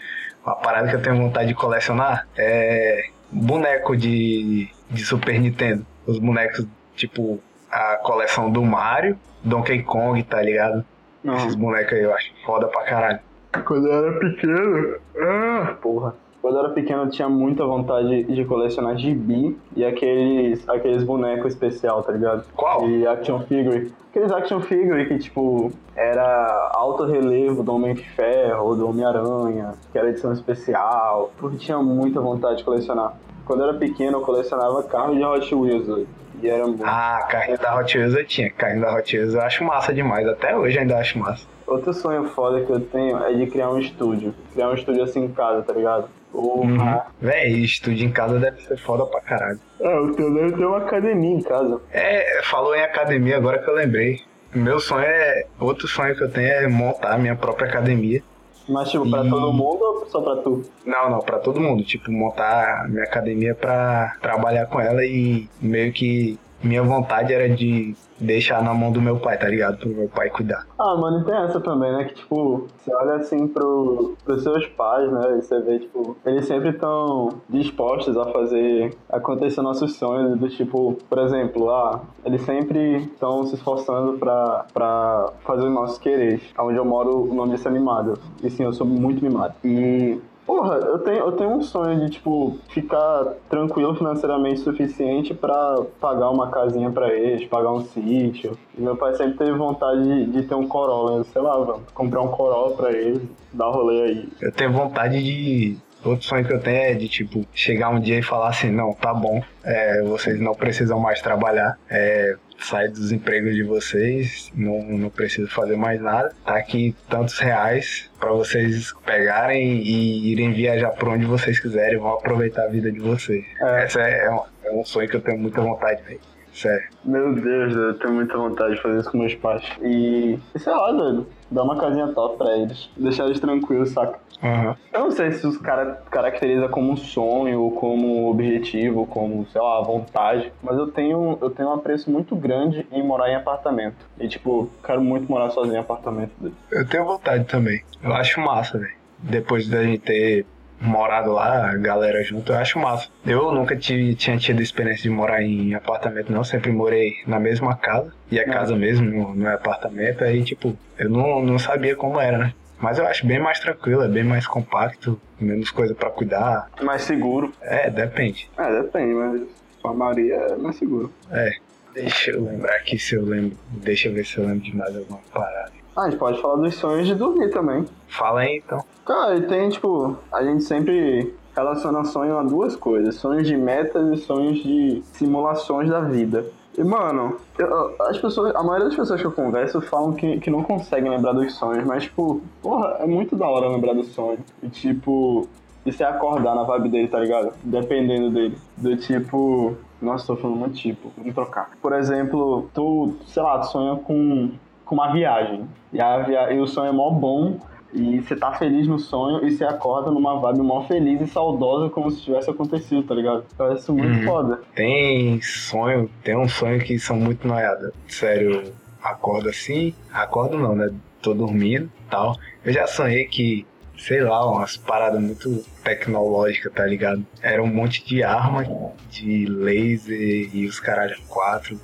Uma 0.44 0.56
parada 0.56 0.88
que 0.88 0.96
eu 0.96 1.02
tenho 1.02 1.16
vontade 1.16 1.48
de 1.48 1.54
colecionar 1.54 2.26
é 2.36 3.04
boneco 3.30 3.96
de, 3.96 4.68
de 4.90 5.04
Super 5.04 5.40
Nintendo. 5.40 5.86
Os 6.06 6.18
bonecos, 6.18 6.66
tipo, 6.94 7.40
a 7.70 7.96
coleção 7.96 8.50
do 8.50 8.62
Mario, 8.62 9.18
Donkey 9.42 9.82
Kong, 9.82 10.22
tá 10.22 10.42
ligado? 10.42 10.84
Não. 11.22 11.36
Esses 11.36 11.54
bonecos 11.54 11.94
aí 11.94 12.02
eu 12.02 12.14
acho 12.14 12.30
foda 12.44 12.68
pra 12.68 12.82
caralho. 12.82 13.20
Quando 13.64 13.88
eu 13.88 14.06
era 14.06 14.18
pequeno. 14.18 14.96
Ah, 15.18 15.76
porra. 15.80 16.14
Quando 16.44 16.56
eu 16.56 16.64
era 16.66 16.74
pequeno 16.74 17.04
eu 17.04 17.08
tinha 17.08 17.26
muita 17.26 17.64
vontade 17.64 18.24
de 18.24 18.44
colecionar 18.44 18.98
gibi 18.98 19.58
e 19.74 19.82
aqueles, 19.82 20.68
aqueles 20.68 21.02
bonecos 21.02 21.54
especial, 21.54 22.02
tá 22.02 22.12
ligado? 22.12 22.44
Qual? 22.54 22.86
E 22.86 23.06
action 23.06 23.40
figure. 23.40 23.90
Aqueles 24.10 24.30
action 24.30 24.60
figure 24.60 25.08
que, 25.08 25.20
tipo, 25.20 25.72
era 25.96 26.70
alto 26.74 27.04
relevo 27.04 27.62
do 27.62 27.74
Homem 27.74 27.94
de 27.94 28.06
Ferro 28.10 28.62
ou 28.62 28.76
do 28.76 28.86
Homem-Aranha, 28.90 29.72
que 29.90 29.98
era 29.98 30.10
edição 30.10 30.34
especial. 30.34 31.32
Porque 31.38 31.56
tinha 31.56 31.78
muita 31.78 32.20
vontade 32.20 32.58
de 32.58 32.64
colecionar. 32.64 33.14
Quando 33.46 33.60
eu 33.62 33.70
era 33.70 33.78
pequeno 33.78 34.18
eu 34.18 34.20
colecionava 34.20 34.82
carro 34.82 35.14
de 35.14 35.24
Hot 35.24 35.54
Wheels. 35.54 36.06
E 36.42 36.46
era 36.46 36.66
muito. 36.66 36.84
Ah, 36.84 37.26
carrinho 37.26 37.56
da 37.56 37.74
Hot 37.74 37.96
Wheels 37.96 38.14
eu 38.14 38.26
tinha. 38.26 38.50
Carrinho 38.50 38.82
da 38.82 38.94
Hot 38.94 39.16
Wheels 39.16 39.32
eu 39.32 39.40
acho 39.40 39.64
massa 39.64 39.94
demais. 39.94 40.28
Até 40.28 40.54
hoje 40.54 40.78
ainda 40.78 40.98
acho 40.98 41.18
massa. 41.18 41.46
Outro 41.66 41.94
sonho 41.94 42.24
foda 42.24 42.60
que 42.60 42.70
eu 42.70 42.80
tenho 42.80 43.16
é 43.24 43.32
de 43.32 43.46
criar 43.46 43.70
um 43.70 43.78
estúdio. 43.78 44.34
Criar 44.52 44.68
um 44.68 44.74
estúdio 44.74 45.04
assim 45.04 45.24
em 45.24 45.28
casa, 45.28 45.62
tá 45.62 45.72
ligado? 45.72 46.06
Porra. 46.34 46.66
Uhum. 46.66 47.00
Véi, 47.28 47.52
estúdio 47.60 48.04
em 48.06 48.10
casa 48.10 48.40
deve 48.40 48.60
ser 48.62 48.76
foda 48.76 49.06
pra 49.06 49.20
caralho. 49.20 49.60
É, 49.80 49.98
o 50.00 50.12
teu 50.14 50.34
deve 50.34 50.52
ter 50.52 50.64
uma 50.66 50.78
academia 50.78 51.36
em 51.36 51.42
casa. 51.42 51.80
É, 51.92 52.40
falou 52.44 52.74
em 52.74 52.82
academia 52.82 53.36
agora 53.36 53.58
que 53.58 53.70
eu 53.70 53.74
lembrei. 53.74 54.20
Meu 54.52 54.80
sonho 54.80 55.04
é. 55.04 55.44
Outro 55.60 55.86
sonho 55.86 56.14
que 56.16 56.22
eu 56.24 56.30
tenho 56.30 56.48
é 56.48 56.66
montar 56.68 57.12
a 57.14 57.18
minha 57.18 57.36
própria 57.36 57.68
academia. 57.68 58.22
Mas, 58.68 58.90
tipo, 58.90 59.08
pra 59.10 59.24
E- 59.24 59.28
todo 59.30 59.52
mundo 59.52 59.80
ou 59.82 60.06
só 60.06 60.20
pra 60.22 60.36
tu? 60.36 60.62
Não, 60.86 61.10
não, 61.10 61.18
pra 61.20 61.38
todo 61.38 61.60
mundo. 61.60 61.84
Tipo, 61.84 62.10
montar 62.10 62.84
a 62.84 62.88
minha 62.88 63.04
academia 63.04 63.54
pra 63.54 64.16
trabalhar 64.22 64.66
com 64.66 64.80
ela 64.80 65.04
e 65.04 65.48
meio 65.60 65.92
que 65.92 66.38
minha 66.62 66.82
vontade 66.82 67.32
era 67.32 67.48
de 67.48 67.94
deixar 68.18 68.62
na 68.62 68.72
mão 68.72 68.92
do 68.92 69.00
meu 69.00 69.18
pai, 69.18 69.38
tá 69.38 69.48
ligado? 69.48 69.78
Pro 69.78 69.88
meu 69.88 70.08
pai 70.08 70.30
cuidar. 70.30 70.66
Ah, 70.78 70.96
mano, 70.96 71.24
tem 71.24 71.34
essa 71.34 71.60
também, 71.60 71.92
né? 71.92 72.04
Que, 72.04 72.14
tipo, 72.14 72.66
você 72.76 72.94
olha 72.94 73.14
assim 73.14 73.46
pro, 73.46 74.14
pros 74.24 74.42
seus 74.42 74.66
pais, 74.68 75.10
né? 75.12 75.38
E 75.38 75.42
você 75.42 75.60
vê, 75.60 75.78
tipo, 75.78 76.16
eles 76.24 76.46
sempre 76.46 76.70
estão 76.70 77.28
dispostos 77.48 78.16
a 78.16 78.26
fazer 78.26 78.94
acontecer 79.08 79.62
nossos 79.62 79.96
sonhos. 79.96 80.38
Do 80.38 80.48
tipo, 80.48 80.96
por 81.08 81.18
exemplo, 81.18 81.70
ah, 81.70 82.00
eles 82.24 82.42
sempre 82.42 82.96
estão 82.98 83.46
se 83.46 83.54
esforçando 83.54 84.18
pra, 84.18 84.66
pra 84.72 85.32
fazer 85.44 85.66
os 85.66 85.72
nossos 85.72 85.98
quereres. 85.98 86.42
Onde 86.58 86.78
eu 86.78 86.84
moro, 86.84 87.30
o 87.30 87.34
nome 87.34 87.52
disso 87.52 87.68
é 87.68 87.70
mimado. 87.70 88.18
E 88.42 88.50
sim, 88.50 88.64
eu 88.64 88.72
sou 88.72 88.86
muito 88.86 89.22
mimado. 89.22 89.54
E 89.64 90.20
Porra, 90.46 90.74
eu 90.76 90.98
tenho, 90.98 91.18
eu 91.18 91.32
tenho 91.32 91.50
um 91.50 91.62
sonho 91.62 92.00
de, 92.00 92.10
tipo, 92.10 92.58
ficar 92.68 93.34
tranquilo 93.48 93.94
financeiramente 93.94 94.60
suficiente 94.60 95.32
pra 95.32 95.82
pagar 96.00 96.30
uma 96.30 96.50
casinha 96.50 96.90
pra 96.90 97.12
eles, 97.12 97.46
pagar 97.48 97.72
um 97.72 97.80
sítio. 97.80 98.56
Meu 98.76 98.96
pai 98.96 99.14
sempre 99.14 99.38
teve 99.38 99.52
vontade 99.52 100.02
de, 100.02 100.26
de 100.26 100.42
ter 100.42 100.54
um 100.54 100.66
Corolla, 100.66 101.24
sei 101.24 101.40
lá, 101.40 101.56
vamos 101.56 101.82
comprar 101.94 102.20
um 102.20 102.28
Corolla 102.28 102.76
pra 102.76 102.92
eles, 102.92 103.22
dar 103.52 103.70
rolê 103.70 104.02
aí. 104.02 104.28
Eu 104.40 104.52
tenho 104.52 104.72
vontade 104.72 105.22
de. 105.22 105.76
Outro 106.04 106.26
sonho 106.26 106.44
que 106.44 106.52
eu 106.52 106.60
tenho 106.60 106.76
é 106.76 106.94
de, 106.94 107.08
tipo, 107.08 107.46
chegar 107.54 107.88
um 107.88 108.00
dia 108.00 108.18
e 108.18 108.22
falar 108.22 108.48
assim: 108.48 108.70
não, 108.70 108.92
tá 108.92 109.14
bom, 109.14 109.42
é, 109.64 110.02
vocês 110.02 110.38
não 110.38 110.54
precisam 110.54 111.00
mais 111.00 111.20
trabalhar, 111.22 111.78
é, 111.88 112.36
sair 112.58 112.88
dos 112.88 113.10
empregos 113.12 113.54
de 113.54 113.62
vocês, 113.62 114.52
não, 114.54 114.82
não 114.82 115.10
preciso 115.10 115.48
fazer 115.48 115.76
mais 115.76 116.00
nada. 116.00 116.34
Tá 116.44 116.56
aqui 116.56 116.94
tantos 117.08 117.38
reais 117.38 118.10
pra 118.18 118.30
vocês 118.32 118.92
pegarem 119.04 119.78
e 119.82 120.32
irem 120.32 120.52
viajar 120.52 120.90
por 120.90 121.08
onde 121.08 121.24
vocês 121.24 121.58
quiserem, 121.58 121.98
vão 121.98 122.14
aproveitar 122.14 122.64
a 122.64 122.68
vida 122.68 122.92
de 122.92 123.00
vocês. 123.00 123.44
É. 123.60 123.84
Esse 123.84 124.00
é, 124.00 124.26
é 124.26 124.30
um, 124.30 124.40
é 124.64 124.72
um 124.72 124.84
sonho 124.84 125.08
que 125.08 125.16
eu 125.16 125.20
tenho 125.20 125.38
muita 125.38 125.60
vontade, 125.60 126.02
velho. 126.02 126.20
Sério. 126.54 126.88
Meu 127.04 127.34
Deus, 127.34 127.74
eu 127.74 127.98
tenho 127.98 128.14
muita 128.14 128.38
vontade 128.38 128.76
de 128.76 128.80
fazer 128.80 129.00
isso 129.00 129.10
com 129.10 129.18
meus 129.18 129.34
pais. 129.34 129.64
E, 129.82 130.38
sei 130.56 130.72
lá, 130.72 130.92
doido, 130.92 131.26
dar 131.50 131.64
uma 131.64 131.76
casinha 131.76 132.06
top 132.08 132.38
pra 132.38 132.56
eles, 132.56 132.88
deixar 132.96 133.26
eles 133.26 133.40
tranquilos, 133.40 133.90
saca? 133.90 134.18
Aham. 134.42 134.76
Eu 134.92 135.00
não 135.00 135.10
sei 135.10 135.32
se 135.32 135.46
os 135.46 135.58
cara 135.58 136.00
caracteriza 136.10 136.68
como 136.68 136.92
um 136.92 136.96
sonho, 136.96 137.60
ou 137.60 137.72
como 137.72 138.30
objetivo, 138.30 139.04
como, 139.06 139.44
sei 139.46 139.60
lá, 139.60 139.80
vontade, 139.82 140.52
mas 140.62 140.78
eu 140.78 140.86
tenho, 140.86 141.36
eu 141.40 141.50
tenho 141.50 141.70
um 141.70 141.74
apreço 141.74 142.10
muito 142.10 142.36
grande 142.36 142.86
em 142.92 143.02
morar 143.02 143.30
em 143.30 143.34
apartamento. 143.34 143.96
E, 144.18 144.28
tipo, 144.28 144.70
quero 144.84 145.02
muito 145.02 145.30
morar 145.30 145.50
sozinho 145.50 145.74
em 145.74 145.80
apartamento. 145.80 146.32
Eu 146.70 146.88
tenho 146.88 147.04
vontade 147.04 147.44
também. 147.44 147.82
Eu 148.02 148.12
acho 148.14 148.40
massa, 148.40 148.78
velho. 148.78 148.94
Depois 149.18 149.68
da 149.68 149.82
gente 149.82 150.00
ter 150.00 150.46
morado 150.84 151.32
lá, 151.32 151.70
a 151.70 151.76
galera 151.76 152.22
junto, 152.22 152.52
eu 152.52 152.56
acho 152.58 152.78
massa. 152.78 153.08
Eu 153.26 153.50
nunca 153.52 153.74
tive, 153.76 154.14
tinha 154.14 154.36
tido 154.36 154.62
experiência 154.62 155.02
de 155.04 155.10
morar 155.10 155.42
em 155.42 155.74
apartamento, 155.74 156.30
não. 156.32 156.44
Sempre 156.44 156.70
morei 156.72 157.14
na 157.26 157.40
mesma 157.40 157.76
casa. 157.76 158.12
E 158.30 158.38
a 158.38 158.46
Não. 158.46 158.52
casa 158.54 158.76
mesmo 158.76 159.34
não, 159.34 159.48
é 159.50 159.54
apartamento. 159.54 160.22
Aí, 160.24 160.42
tipo, 160.44 160.76
eu 160.98 161.08
não, 161.08 161.42
não 161.42 161.58
sabia 161.58 161.96
como 161.96 162.20
era, 162.20 162.38
né? 162.38 162.54
Mas 162.78 162.98
eu 162.98 163.06
acho 163.06 163.26
bem 163.26 163.38
mais 163.38 163.58
tranquilo, 163.60 164.02
é 164.02 164.08
bem 164.08 164.24
mais 164.24 164.46
compacto, 164.46 165.18
menos 165.40 165.70
coisa 165.70 165.94
pra 165.94 166.10
cuidar. 166.10 166.68
Mais 166.82 167.02
seguro. 167.02 167.52
É, 167.62 167.88
depende. 167.88 168.50
É, 168.58 168.82
depende, 168.82 169.14
mas 169.14 169.42
a 169.84 169.92
maioria 169.92 170.34
é 170.34 170.56
mais 170.56 170.76
seguro. 170.76 171.12
É. 171.30 171.50
Deixa 171.94 172.32
eu 172.32 172.44
lembrar 172.44 172.74
aqui 172.74 172.98
se 172.98 173.14
eu 173.14 173.24
lembro. 173.24 173.56
Deixa 173.70 174.08
eu 174.08 174.14
ver 174.14 174.26
se 174.26 174.36
eu 174.36 174.44
lembro 174.44 174.60
de 174.64 174.76
mais 174.76 174.94
alguma 174.96 175.20
parada. 175.32 175.70
Ah, 175.96 176.02
a 176.02 176.10
gente 176.10 176.18
pode 176.18 176.40
falar 176.40 176.56
dos 176.56 176.74
sonhos 176.74 177.06
de 177.06 177.14
dormir 177.14 177.50
também. 177.50 177.84
Fala 178.08 178.40
aí 178.40 178.62
então. 178.64 178.84
Cara, 179.04 179.36
e 179.36 179.42
tem, 179.42 179.68
tipo, 179.68 180.16
a 180.32 180.42
gente 180.42 180.64
sempre 180.64 181.34
relaciona 181.54 182.04
sonho 182.04 182.36
a 182.36 182.42
duas 182.42 182.74
coisas: 182.74 183.14
sonhos 183.14 183.46
de 183.46 183.56
metas 183.56 184.18
e 184.18 184.22
sonhos 184.22 184.62
de 184.62 185.02
simulações 185.12 185.88
da 185.88 186.00
vida. 186.00 186.46
E, 186.76 186.82
mano, 186.82 187.36
eu, 187.56 187.94
as 188.00 188.18
pessoas, 188.18 188.54
a 188.56 188.62
maioria 188.62 188.86
das 188.86 188.96
pessoas 188.96 189.20
que 189.20 189.26
eu 189.26 189.30
converso 189.30 189.80
falam 189.80 190.12
que, 190.12 190.40
que 190.40 190.50
não 190.50 190.64
conseguem 190.64 191.08
lembrar 191.08 191.32
dos 191.32 191.54
sonhos, 191.54 191.84
mas, 191.84 192.04
tipo, 192.04 192.40
porra, 192.60 192.96
é 192.98 193.06
muito 193.06 193.36
da 193.36 193.46
hora 193.46 193.68
lembrar 193.68 193.94
do 193.94 194.02
sonho. 194.02 194.40
E, 194.60 194.68
tipo, 194.68 195.48
isso 195.86 196.02
é 196.02 196.06
acordar 196.06 196.56
na 196.56 196.64
vibe 196.64 196.88
dele, 196.88 197.08
tá 197.08 197.20
ligado? 197.20 197.52
Dependendo 197.62 198.30
dele. 198.30 198.56
Do 198.76 198.96
tipo. 198.96 199.76
Nossa, 200.02 200.26
tô 200.26 200.36
falando 200.36 200.58
muito 200.58 200.74
tipo, 200.74 201.10
vamos 201.16 201.34
trocar. 201.34 201.70
Por 201.80 201.92
exemplo, 201.94 202.68
tu, 202.74 203.14
sei 203.26 203.42
lá, 203.42 203.58
tu 203.60 203.68
sonha 203.68 203.96
com, 203.96 204.50
com 204.84 204.94
uma 204.94 205.12
viagem. 205.12 205.66
E, 205.92 206.00
a 206.00 206.18
via... 206.18 206.52
e 206.52 206.60
o 206.60 206.66
sonho 206.66 206.88
é 206.88 206.92
mó 206.92 207.10
bom 207.10 207.58
e 207.94 208.20
você 208.20 208.34
tá 208.34 208.52
feliz 208.52 208.88
no 208.88 208.98
sonho 208.98 209.46
e 209.46 209.52
você 209.52 209.64
acorda 209.64 210.10
numa 210.10 210.38
vibe 210.40 210.62
mó 210.62 210.82
feliz 210.82 211.20
e 211.20 211.26
saudosa 211.28 211.88
como 211.90 212.10
se 212.10 212.20
tivesse 212.20 212.50
acontecido, 212.50 213.04
tá 213.04 213.14
ligado? 213.14 213.44
Parece 213.56 213.82
isso 213.82 213.94
muito 213.94 214.18
uhum. 214.18 214.24
foda. 214.24 214.60
Tem 214.74 215.40
sonho, 215.40 216.10
tem 216.22 216.36
um 216.36 216.48
sonho 216.48 216.80
que 216.80 216.98
são 216.98 217.16
muito 217.16 217.46
noiadas. 217.46 217.92
Sério, 218.08 218.72
acordo 219.00 219.48
assim, 219.48 219.94
acordo 220.12 220.58
não, 220.58 220.74
né? 220.74 220.90
Tô 221.22 221.32
dormindo 221.32 221.90
tal. 222.10 222.36
Eu 222.64 222.72
já 222.72 222.86
sonhei 222.86 223.26
que, 223.26 223.64
sei 223.96 224.22
lá, 224.22 224.44
umas 224.50 224.76
paradas 224.76 225.22
muito 225.22 225.64
tecnológicas, 225.84 226.72
tá 226.72 226.84
ligado? 226.84 227.24
Era 227.40 227.62
um 227.62 227.66
monte 227.66 228.04
de 228.04 228.24
arma, 228.24 228.66
de 229.08 229.46
laser 229.46 230.50
e 230.52 230.66
os 230.66 230.80
caralho 230.80 231.16
quatro, 231.28 231.80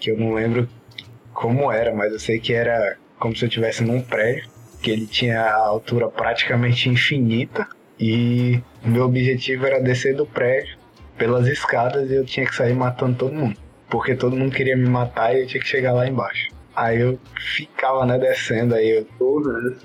que 0.00 0.10
eu 0.10 0.18
não 0.18 0.32
lembro 0.32 0.66
como 1.32 1.70
era, 1.70 1.94
mas 1.94 2.12
eu 2.12 2.18
sei 2.18 2.38
que 2.38 2.52
era 2.52 2.96
como 3.18 3.36
se 3.36 3.44
eu 3.44 3.48
estivesse 3.48 3.82
num 3.82 4.00
prédio 4.00 4.48
que 4.82 4.90
ele 4.90 5.06
tinha 5.06 5.42
a 5.42 5.66
altura 5.66 6.08
praticamente 6.08 6.88
infinita 6.88 7.68
e 7.98 8.60
o 8.82 8.88
meu 8.88 9.04
objetivo 9.04 9.66
era 9.66 9.80
descer 9.80 10.14
do 10.14 10.24
prédio 10.24 10.78
pelas 11.18 11.46
escadas 11.46 12.10
e 12.10 12.14
eu 12.14 12.24
tinha 12.24 12.46
que 12.46 12.54
sair 12.54 12.74
matando 12.74 13.18
todo 13.18 13.34
mundo, 13.34 13.56
porque 13.90 14.14
todo 14.14 14.36
mundo 14.36 14.54
queria 14.54 14.76
me 14.76 14.88
matar 14.88 15.34
e 15.34 15.42
eu 15.42 15.46
tinha 15.46 15.62
que 15.62 15.68
chegar 15.68 15.92
lá 15.92 16.08
embaixo. 16.08 16.48
Aí 16.74 17.00
eu 17.00 17.18
ficava, 17.36 18.06
né, 18.06 18.16
descendo, 18.18 18.74
aí 18.74 18.88
eu 18.88 19.06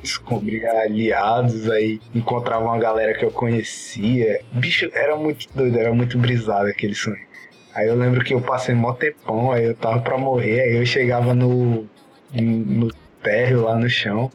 descobri 0.01 0.65
aliados, 0.65 1.69
aí 1.69 1.99
encontrava 2.13 2.63
uma 2.63 2.77
galera 2.77 3.13
que 3.13 3.25
eu 3.25 3.31
conhecia. 3.31 4.39
Bicho, 4.53 4.89
era 4.93 5.15
muito 5.17 5.47
doido, 5.53 5.77
era 5.77 5.93
muito 5.93 6.17
brisado 6.17 6.69
aquele 6.69 6.95
sonho. 6.95 7.19
Aí 7.75 7.88
eu 7.88 7.96
lembro 7.96 8.24
que 8.24 8.34
eu 8.34 8.41
passei 8.41 8.74
mó 8.74 8.94
tempão, 8.94 9.51
aí 9.51 9.65
eu 9.65 9.75
tava 9.75 10.00
pra 10.00 10.17
morrer, 10.17 10.62
aí 10.62 10.77
eu 10.77 10.86
chegava 10.86 11.34
no, 11.34 11.86
no 12.34 12.91
térreo 13.22 13.63
lá 13.63 13.75
no 13.75 13.89
chão, 13.89 14.32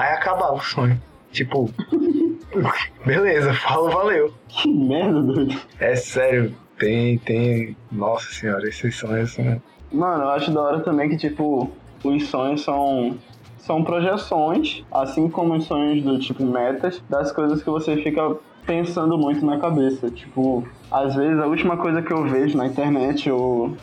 Aí 0.00 0.14
acabava 0.14 0.54
o 0.54 0.60
sonho. 0.60 1.00
Tipo, 1.30 1.70
beleza, 3.04 3.52
falo, 3.52 3.90
valeu. 3.90 4.32
Que 4.48 4.66
merda, 4.72 5.20
doido. 5.20 5.60
É 5.78 5.94
sério, 5.94 6.54
tem, 6.78 7.18
tem. 7.18 7.76
Nossa 7.92 8.32
senhora, 8.32 8.66
esses 8.66 8.96
sonhos 8.96 9.32
são. 9.32 9.60
Mano, 9.92 10.24
eu 10.24 10.30
acho 10.30 10.50
da 10.52 10.62
hora 10.62 10.80
também 10.80 11.10
que, 11.10 11.18
tipo, 11.18 11.70
os 12.02 12.26
sonhos 12.28 12.62
são. 12.62 13.18
São 13.58 13.84
projeções, 13.84 14.82
assim 14.90 15.28
como 15.28 15.54
os 15.54 15.64
sonhos 15.64 16.02
do 16.02 16.18
tipo 16.18 16.42
metas, 16.44 17.00
das 17.10 17.30
coisas 17.30 17.62
que 17.62 17.68
você 17.68 17.98
fica 17.98 18.36
pensando 18.66 19.16
muito 19.18 19.44
na 19.44 19.58
cabeça. 19.58 20.10
Tipo, 20.10 20.64
às 20.90 21.14
vezes 21.14 21.38
a 21.38 21.46
última 21.46 21.76
coisa 21.76 22.02
que 22.02 22.12
eu 22.12 22.24
vejo 22.24 22.56
na 22.56 22.66
internet 22.66 23.30
ou 23.30 23.76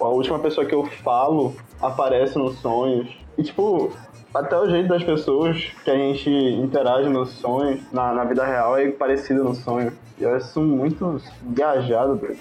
a 0.00 0.08
última 0.08 0.38
pessoa 0.38 0.66
que 0.66 0.74
eu 0.74 0.84
falo 0.84 1.54
aparece 1.80 2.38
nos 2.38 2.58
sonhos. 2.58 3.08
E 3.36 3.42
tipo, 3.42 3.92
até 4.34 4.58
o 4.58 4.68
jeito 4.68 4.88
das 4.88 5.04
pessoas 5.04 5.72
que 5.84 5.90
a 5.90 5.96
gente 5.96 6.28
interage 6.28 7.08
nos 7.08 7.30
sonhos, 7.30 7.80
na, 7.92 8.12
na 8.12 8.24
vida 8.24 8.44
real, 8.44 8.76
é 8.76 8.90
parecido 8.90 9.44
no 9.44 9.54
sonho. 9.54 9.92
E 10.18 10.24
eu 10.24 10.34
acho 10.34 10.60
muito 10.60 11.20
viajado, 11.42 12.16
velho. 12.16 12.36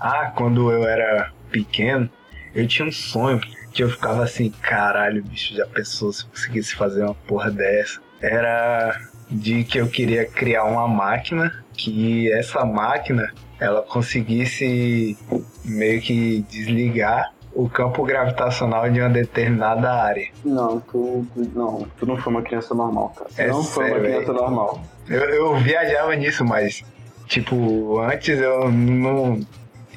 Ah, 0.00 0.32
quando 0.34 0.70
eu 0.70 0.84
era 0.84 1.30
pequeno, 1.50 2.08
eu 2.54 2.66
tinha 2.66 2.88
um 2.88 2.92
sonho 2.92 3.40
que 3.72 3.82
eu 3.82 3.90
ficava 3.90 4.24
assim, 4.24 4.50
caralho, 4.50 5.22
bicho, 5.22 5.54
já 5.54 5.66
pensou 5.66 6.12
se 6.12 6.24
eu 6.24 6.28
conseguisse 6.30 6.74
fazer 6.74 7.04
uma 7.04 7.14
porra 7.14 7.50
dessa? 7.50 8.00
Era 8.20 8.98
de 9.30 9.62
que 9.64 9.78
eu 9.78 9.88
queria 9.88 10.26
criar 10.26 10.64
uma 10.64 10.88
máquina 10.88 11.64
que 11.72 12.30
essa 12.32 12.64
máquina 12.64 13.32
ela 13.58 13.82
conseguisse 13.82 15.16
meio 15.64 16.00
que 16.00 16.44
desligar 16.48 17.32
o 17.52 17.68
campo 17.68 18.04
gravitacional 18.04 18.88
de 18.90 19.00
uma 19.00 19.10
determinada 19.10 19.92
área. 19.92 20.28
Não, 20.44 20.80
tu, 20.80 21.26
tu 21.34 21.50
não, 21.54 21.86
tu 21.98 22.06
não 22.06 22.16
foi 22.16 22.32
uma 22.32 22.42
criança 22.42 22.74
normal, 22.74 23.12
cara. 23.16 23.30
É 23.36 23.48
não 23.48 23.62
foi 23.62 23.90
uma 23.90 24.00
criança 24.00 24.32
normal. 24.32 24.82
Eu, 25.08 25.20
eu 25.20 25.56
viajava 25.56 26.14
nisso, 26.14 26.44
mas 26.44 26.84
tipo, 27.26 28.00
antes 28.00 28.38
eu 28.40 28.70
não. 28.70 29.40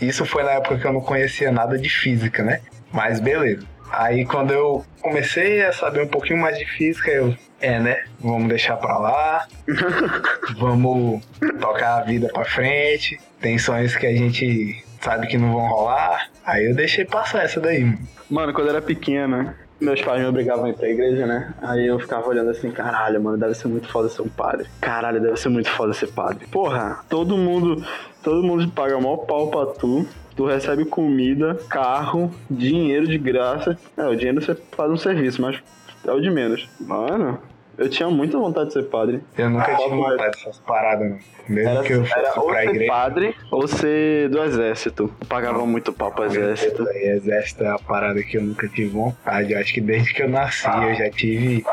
Isso 0.02 0.26
foi 0.26 0.44
na 0.44 0.52
época 0.52 0.78
que 0.78 0.86
eu 0.86 0.94
não 0.94 1.02
conhecia 1.02 1.52
nada 1.52 1.78
de 1.78 1.90
física, 1.90 2.44
né? 2.44 2.62
Mas 2.92 3.20
beleza. 3.20 3.66
Aí 3.92 4.26
quando 4.26 4.52
eu 4.52 4.86
comecei 5.02 5.64
a 5.64 5.72
saber 5.72 6.02
um 6.02 6.08
pouquinho 6.08 6.40
mais 6.40 6.58
de 6.58 6.66
física, 6.66 7.12
eu 7.12 7.36
é, 7.64 7.80
né? 7.80 8.04
Vamos 8.20 8.50
deixar 8.50 8.76
pra 8.76 8.98
lá. 8.98 9.48
vamos 10.60 11.24
tocar 11.62 12.00
a 12.00 12.02
vida 12.02 12.28
pra 12.34 12.44
frente. 12.44 13.18
Tem 13.40 13.58
sonhos 13.58 13.96
que 13.96 14.06
a 14.06 14.14
gente 14.14 14.84
sabe 15.00 15.28
que 15.28 15.38
não 15.38 15.54
vão 15.54 15.68
rolar. 15.68 16.30
Aí 16.46 16.66
eu 16.66 16.76
deixei 16.76 17.06
passar 17.06 17.46
essa 17.46 17.62
daí. 17.62 17.98
Mano, 18.30 18.54
quando 18.54 18.68
eu 18.68 18.76
era 18.76 18.82
pequena, 18.82 19.56
meus 19.80 20.02
pais 20.02 20.20
me 20.20 20.28
obrigavam 20.28 20.66
a 20.66 20.70
ir 20.70 20.74
pra 20.74 20.90
igreja, 20.90 21.26
né? 21.26 21.54
Aí 21.62 21.88
eu 21.88 21.98
ficava 22.00 22.28
olhando 22.28 22.50
assim, 22.50 22.70
caralho, 22.70 23.22
mano, 23.22 23.38
deve 23.38 23.54
ser 23.54 23.70
muito 23.70 23.88
foda 23.88 24.10
ser 24.10 24.24
um 24.24 24.30
padre. 24.30 24.68
Caralho, 24.82 25.22
deve 25.22 25.38
ser 25.38 25.50
muito 25.50 25.70
foda 25.70 25.94
ser 25.94 26.08
padre. 26.08 26.46
Porra, 26.48 27.00
todo 27.10 27.38
mundo, 27.38 27.82
todo 28.24 28.42
mundo 28.42 28.68
paga 28.72 29.00
maior 29.00 29.18
pau 29.18 29.50
pra 29.50 29.68
tu. 29.68 30.08
Tu 30.36 30.46
recebe 30.48 30.86
comida, 30.86 31.60
carro, 31.70 32.32
dinheiro 32.50 33.06
de 33.06 33.20
graça. 33.20 33.78
É, 33.96 34.08
o 34.08 34.16
dinheiro 34.16 34.42
você 34.42 34.56
faz 34.72 34.90
um 34.90 34.98
serviço, 34.98 35.42
mas 35.42 35.62
é 36.04 36.12
o 36.12 36.20
de 36.20 36.32
menos. 36.32 36.68
Mano, 36.80 37.38
eu 37.78 37.88
tinha 37.88 38.10
muita 38.10 38.38
vontade 38.40 38.68
de 38.68 38.74
ser 38.74 38.84
padre. 38.84 39.22
Eu 39.38 39.50
nunca 39.52 39.72
ah, 39.72 39.76
tive 39.76 39.96
vontade 39.96 40.32
dessas 40.32 40.60
paradas, 40.60 41.10
não. 41.10 41.20
Mesmo 41.48 41.70
era, 41.70 41.84
que 41.84 41.94
eu 41.94 42.04
fosse 42.04 42.20
era 42.20 42.32
pra 42.32 42.42
ou 42.42 42.52
igreja. 42.52 42.80
ser 42.80 42.88
padre 42.88 43.36
ou 43.52 43.68
ser 43.68 44.30
do 44.30 44.44
exército. 44.44 45.14
Eu 45.22 45.28
pagava 45.28 45.60
não, 45.60 45.68
muito 45.68 45.94
pau 45.94 46.12
pro 46.12 46.26
exército. 46.26 46.84
Deus, 46.84 46.96
exército 46.96 47.64
é 47.64 47.70
a 47.70 47.78
parada 47.78 48.24
que 48.24 48.38
eu 48.38 48.42
nunca 48.42 48.68
tive 48.68 48.90
vontade. 48.90 49.54
Eu 49.54 49.60
acho 49.60 49.74
que 49.74 49.82
desde 49.82 50.14
que 50.14 50.24
eu 50.24 50.30
nasci 50.30 50.68
ah. 50.68 50.88
eu 50.88 50.96
já 50.96 51.12
tive. 51.12 51.64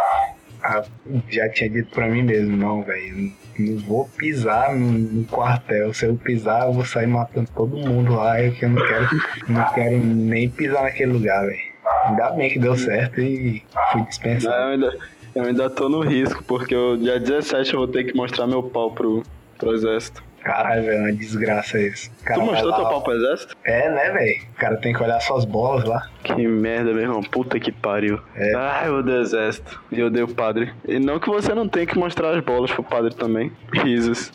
A, 0.62 0.84
já 1.30 1.48
tinha 1.48 1.70
dito 1.70 1.90
pra 1.94 2.08
mim 2.08 2.22
mesmo, 2.22 2.54
não, 2.56 2.82
velho. 2.82 3.32
Não 3.58 3.78
vou 3.78 4.08
pisar 4.16 4.74
no, 4.74 4.92
no, 4.92 5.24
quartel. 5.24 5.92
Se 5.92 6.06
eu 6.06 6.16
pisar, 6.16 6.66
eu 6.66 6.72
vou 6.72 6.84
sair 6.84 7.06
matando 7.06 7.48
todo 7.54 7.76
mundo 7.76 8.14
lá. 8.14 8.42
Eu 8.42 8.52
que 8.52 8.64
eu 8.64 8.68
não 8.70 8.86
quero, 8.86 9.08
não 9.48 9.72
quero 9.72 9.98
nem 9.98 10.48
pisar 10.48 10.82
naquele 10.82 11.12
lugar, 11.12 11.46
velho. 11.46 11.70
Ainda 12.04 12.30
bem 12.30 12.50
que 12.50 12.58
deu 12.58 12.76
certo 12.76 13.20
e 13.20 13.62
fui 13.92 14.02
dispensado. 14.02 14.56
Não, 14.56 14.68
ainda... 14.68 14.98
Eu 15.32 15.44
ainda 15.44 15.70
tô 15.70 15.88
no 15.88 16.00
risco, 16.00 16.42
porque 16.42 16.74
eu, 16.74 16.96
dia 16.96 17.20
17 17.20 17.72
eu 17.72 17.78
vou 17.78 17.88
ter 17.88 18.02
que 18.02 18.16
mostrar 18.16 18.48
meu 18.48 18.64
pau 18.64 18.90
pro, 18.90 19.22
pro 19.56 19.74
exército. 19.74 20.22
Caralho, 20.42 20.82
velho, 20.84 20.96
é 20.96 21.00
uma 21.00 21.12
desgraça 21.12 21.78
isso. 21.78 22.10
Cara, 22.24 22.40
tu 22.40 22.46
mostrou 22.46 22.72
teu 22.72 22.84
pau 22.84 23.02
pro 23.02 23.12
exército? 23.12 23.56
É, 23.64 23.90
né, 23.90 24.10
velho? 24.10 24.42
O 24.54 24.56
cara 24.56 24.76
tem 24.76 24.92
que 24.92 25.02
olhar 25.02 25.20
suas 25.20 25.44
bolas 25.44 25.84
lá. 25.84 26.08
Que 26.22 26.46
merda, 26.46 26.92
meu 26.92 27.02
irmão. 27.02 27.22
Puta 27.22 27.60
que 27.60 27.70
pariu. 27.70 28.20
É. 28.34 28.54
Ai, 28.54 28.88
eu 28.88 28.98
odeio 28.98 29.20
exército. 29.20 29.82
E 29.92 30.00
eu 30.00 30.06
odeio 30.06 30.26
o 30.26 30.34
padre. 30.34 30.72
E 30.86 30.98
não 30.98 31.18
que 31.18 31.28
você 31.28 31.54
não 31.54 31.68
tenha 31.68 31.86
que 31.86 31.98
mostrar 31.98 32.30
as 32.30 32.42
bolas 32.42 32.70
pro 32.70 32.82
padre 32.82 33.14
também. 33.14 33.52
Risos. 33.72 34.32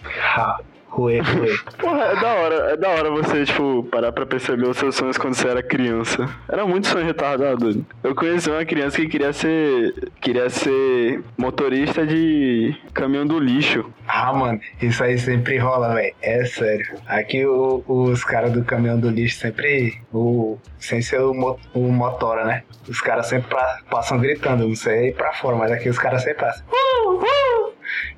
Ruê, 0.96 1.20
ruê. 1.20 1.58
Porra, 1.78 2.04
é 2.06 2.16
da 2.16 2.34
hora, 2.36 2.56
é 2.72 2.78
da 2.78 2.90
hora 2.90 3.12
você, 3.12 3.44
tipo, 3.44 3.84
parar 3.92 4.14
pra 4.14 4.26
perceber 4.26 4.66
os 4.66 4.78
seus 4.78 4.96
sonhos 4.96 5.18
quando 5.18 5.34
você 5.34 5.50
era 5.50 5.62
criança. 5.62 6.26
Era 6.48 6.66
muito 6.66 6.88
sonho 6.88 7.06
retardado. 7.06 7.86
Eu 8.02 8.16
conheci 8.16 8.50
uma 8.50 8.64
criança 8.64 9.02
que 9.02 9.08
queria 9.08 9.34
ser. 9.34 9.94
queria 10.22 10.50
ser 10.50 11.22
motorista 11.38 12.08
de 12.08 12.74
caminhão 12.94 13.28
do 13.28 13.38
lixo. 13.38 13.92
Ah, 14.08 14.32
mano, 14.32 14.62
isso 14.82 15.04
aí 15.04 15.18
sempre 15.18 15.58
rola, 15.58 15.96
velho. 15.96 16.16
É 16.22 16.46
sério. 16.46 16.98
Aqui 17.08 17.46
o, 17.46 17.84
os 17.86 18.24
caras 18.24 18.54
do 18.54 18.64
caminhão 18.64 18.98
do 18.98 19.10
lixo 19.10 19.40
sempre. 19.40 20.02
O, 20.14 20.58
sem 20.80 21.02
ser 21.02 21.20
o, 21.20 21.58
o 21.74 21.92
motora, 21.92 22.46
né? 22.46 22.64
Os 22.88 23.02
caras 23.02 23.28
sempre 23.28 23.50
pra, 23.50 23.80
passam 23.90 24.18
gritando, 24.18 24.66
não 24.66 24.76
sei 24.76 25.12
pra 25.12 25.34
fora, 25.34 25.58
mas 25.58 25.74
aqui 25.74 25.90
os 25.90 26.00
caras 26.00 26.24
sempre 26.24 26.46
passam. 26.46 26.66
Uh, 26.70 27.16
uh! 27.16 27.74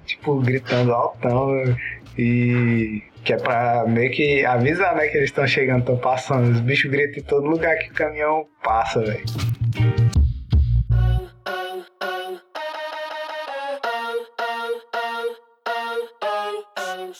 Tipo, 0.05 0.39
gritando 0.39 0.93
altão. 0.93 1.49
E 2.17 3.03
que 3.23 3.33
é 3.33 3.37
pra 3.37 3.85
meio 3.85 4.09
que 4.11 4.45
avisar, 4.45 4.95
né, 4.95 5.07
que 5.07 5.17
eles 5.17 5.29
estão 5.29 5.45
chegando, 5.45 5.81
estão 5.81 5.97
passando. 5.97 6.49
Os 6.49 6.61
bichos 6.61 6.89
gritam 6.89 7.21
em 7.21 7.25
todo 7.25 7.45
lugar 7.45 7.77
que 7.77 7.91
o 7.91 7.93
caminhão 7.93 8.45
passa, 8.63 9.01
velho. 9.01 9.25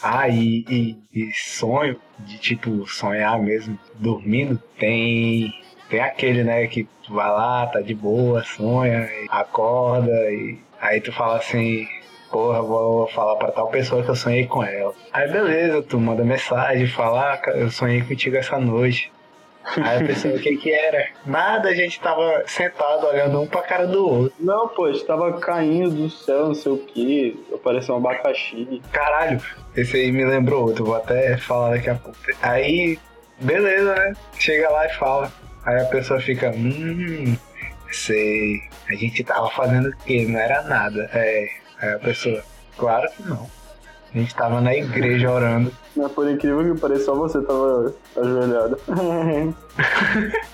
Ah, 0.02 0.30
e, 0.30 0.64
e, 0.70 0.98
e 1.14 1.32
sonho, 1.34 2.00
de 2.20 2.38
tipo, 2.38 2.88
sonhar 2.88 3.38
mesmo, 3.42 3.78
dormindo, 3.96 4.58
tem. 4.80 5.54
Tem 5.90 6.02
aquele, 6.02 6.44
né, 6.44 6.68
que 6.68 6.88
tu 7.04 7.14
vai 7.14 7.30
lá, 7.30 7.66
tá 7.68 7.82
de 7.82 7.94
boa, 7.94 8.44
sonha, 8.44 9.10
acorda, 9.30 10.12
e 10.32 10.60
aí 10.82 11.00
tu 11.00 11.14
fala 11.14 11.38
assim, 11.38 11.88
porra, 12.32 12.62
vou 12.62 13.08
falar 13.08 13.36
pra 13.36 13.52
tal 13.52 13.68
pessoa 13.68 14.04
que 14.04 14.10
eu 14.10 14.16
sonhei 14.16 14.46
com 14.46 14.63
ela. 14.63 14.94
Aí 15.12 15.32
beleza, 15.32 15.82
tu 15.82 16.00
manda 16.00 16.24
mensagem, 16.24 16.88
fala, 16.88 17.34
ah, 17.34 17.50
eu 17.52 17.70
sonhei 17.70 18.02
contigo 18.02 18.38
essa 18.38 18.58
noite. 18.60 19.12
Aí 19.76 20.02
a 20.02 20.08
pessoa, 20.08 20.36
o 20.36 20.40
que 20.40 20.56
que 20.56 20.72
era? 20.72 21.10
Nada, 21.26 21.70
a 21.70 21.74
gente 21.74 22.00
tava 22.00 22.44
sentado 22.48 23.06
olhando 23.06 23.42
um 23.42 23.48
pra 23.48 23.62
cara 23.62 23.86
do 23.86 24.08
outro. 24.08 24.34
Não, 24.40 24.70
pô, 24.70 24.88
estava 24.88 25.40
caindo 25.40 25.90
do 25.90 26.10
céu, 26.10 26.48
não 26.48 26.56
sei 26.56 26.72
o 26.72 26.78
que, 26.78 27.46
apareceu 27.54 27.96
um 27.96 27.98
abacaxi. 27.98 28.82
Caralho, 28.92 29.42
esse 29.76 29.98
aí 29.98 30.12
me 30.12 30.26
lembrou 30.26 30.68
outro, 30.68 30.86
vou 30.86 30.96
até 30.96 31.36
falar 31.38 31.72
daqui 31.72 31.90
a 31.90 31.96
pouco. 31.96 32.18
Aí, 32.42 32.98
beleza, 33.42 33.94
né? 33.94 34.13
Chega 34.40 34.70
lá 34.70 34.86
e 34.86 34.94
fala. 34.94 35.32
Aí 35.66 35.82
a 35.82 35.86
pessoa 35.86 36.20
fica, 36.22 36.50
hum, 36.52 37.36
sei, 37.92 38.62
a 38.90 38.96
gente 38.96 39.22
tava 39.24 39.50
fazendo 39.50 39.90
o 39.90 39.98
quê? 40.06 40.26
Não 40.28 40.40
era 40.40 40.62
nada. 40.62 41.10
É, 41.13 41.46
aí 41.80 41.94
a 41.94 42.00
pessoa, 42.00 42.44
claro 42.78 43.10
que 43.12 43.24
não. 43.24 43.50
A 44.13 44.18
gente 44.18 44.34
tava 44.36 44.62
na 44.62 44.74
igreja 44.76 45.32
orando. 45.32 45.72
Mas 45.96 46.12
por 46.12 46.30
incrível 46.30 46.74
que 46.74 46.80
pareça, 46.80 47.06
só 47.06 47.16
você 47.16 47.42
tava 47.42 47.94
ajoelhado. 48.16 48.80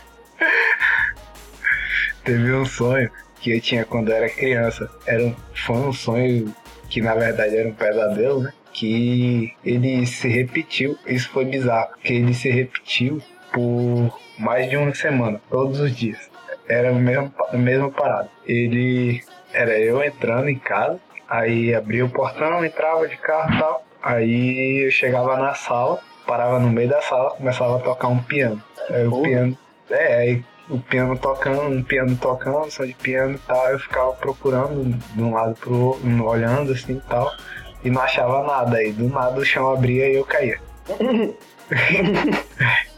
Teve 2.26 2.54
um 2.54 2.66
sonho 2.66 3.12
que 3.40 3.56
eu 3.56 3.62
tinha 3.62 3.86
quando 3.86 4.10
eu 4.10 4.16
era 4.16 4.30
criança. 4.30 4.90
Era 5.06 5.24
um, 5.24 5.36
foi 5.54 5.76
um 5.76 5.94
sonho 5.94 6.54
que 6.90 7.02
na 7.02 7.14
verdade 7.14 7.56
era 7.56 7.70
um 7.70 7.74
pesadelo, 7.74 8.42
né? 8.44 8.54
Que 8.72 9.54
ele 9.64 10.06
se 10.08 10.28
repetiu. 10.28 10.98
Isso 11.06 11.30
foi 11.30 11.46
bizarro. 11.46 11.92
Que 12.04 12.14
ele 12.14 12.34
se 12.34 12.50
repetiu 12.50 13.22
por 13.52 14.20
mais 14.40 14.70
de 14.70 14.78
uma 14.78 14.94
semana, 14.96 15.40
todos 15.50 15.80
os 15.80 15.96
dias. 15.96 16.30
Era 16.68 16.92
o 16.92 16.96
mesmo, 16.96 17.32
a 17.50 17.58
mesma 17.58 17.92
parada. 17.92 18.30
Ele 18.46 19.22
era 19.54 19.78
eu 19.78 20.04
entrando 20.04 20.50
em 20.50 20.58
casa, 20.58 21.00
aí 21.30 21.74
abria 21.74 22.06
o 22.06 22.10
portão, 22.10 22.64
entrava 22.64 23.08
de 23.08 23.18
carro 23.18 23.54
e 23.54 23.60
tal. 23.60 23.86
Aí 24.02 24.86
eu 24.86 24.92
chegava 24.92 25.38
na 25.38 25.54
sala, 25.54 26.00
parava 26.28 26.60
no 26.60 26.70
meio 26.70 26.90
da 26.90 27.02
sala, 27.02 27.32
começava 27.32 27.78
a 27.78 27.80
tocar 27.80 28.08
um 28.08 28.22
piano. 28.22 28.62
Aí 28.90 29.08
o 29.08 29.22
piano. 29.22 29.58
É, 29.90 30.16
aí 30.16 30.44
o 30.70 30.80
piano 30.80 31.18
tocando, 31.18 31.62
um 31.62 31.84
piano 31.84 32.16
tocando, 32.16 32.72
som 32.72 32.86
de 32.86 32.94
piano 32.94 33.36
e 33.36 33.40
tal, 33.40 33.70
eu 33.70 33.80
ficava 33.80 34.14
procurando 34.14 34.98
de 35.14 35.22
um 35.22 35.34
lado 35.34 35.56
pro 35.56 35.76
outro, 35.76 36.26
olhando 36.26 36.72
assim 36.72 36.98
e 36.98 37.10
tal, 37.10 37.32
e 37.84 37.90
não 37.90 38.02
achava 38.02 38.44
nada. 38.44 38.78
Aí 38.78 38.92
do 38.92 39.08
nada 39.10 39.40
o 39.40 39.46
chão 39.46 39.72
abria 39.72 40.10
e 40.10 40.16
eu 40.16 40.26
caía. 40.26 40.60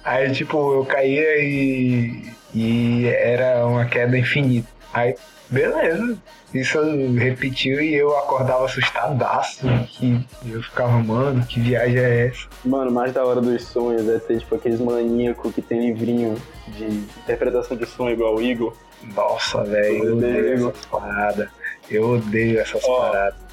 Aí 0.03 0.31
tipo, 0.31 0.73
eu 0.73 0.85
caía 0.85 1.39
e, 1.39 2.31
e 2.53 3.07
era 3.07 3.65
uma 3.65 3.85
queda 3.85 4.17
infinita. 4.17 4.67
Aí, 4.93 5.15
beleza. 5.49 6.17
Isso 6.53 6.79
repetiu 7.17 7.81
e 7.81 7.93
eu 7.95 8.17
acordava 8.17 8.65
assustadaço. 8.65 9.65
Que 9.87 10.25
eu 10.45 10.63
ficava, 10.63 10.97
mano, 10.99 11.45
que 11.45 11.59
viagem 11.59 11.97
é 11.97 12.27
essa? 12.27 12.47
Mano, 12.63 12.91
mais 12.91 13.13
da 13.13 13.25
hora 13.25 13.41
dos 13.41 13.63
sonhos 13.63 14.07
é 14.07 14.19
ter 14.19 14.39
tipo 14.39 14.55
aqueles 14.55 14.79
maníacos 14.79 15.53
que 15.53 15.61
tem 15.61 15.87
livrinho 15.87 16.35
de 16.67 16.85
interpretação 16.85 17.75
de 17.75 17.85
sonho 17.85 18.13
igual 18.13 18.35
o 18.35 18.41
Igor. 18.41 18.73
Nossa, 19.13 19.63
velho, 19.63 20.05
eu 20.05 20.17
odeio. 20.17 20.69
essas 20.69 20.85
paradas. 20.85 21.49
Eu 21.89 22.09
odeio 22.11 22.59
essas 22.59 22.85
paradas. 22.85 23.45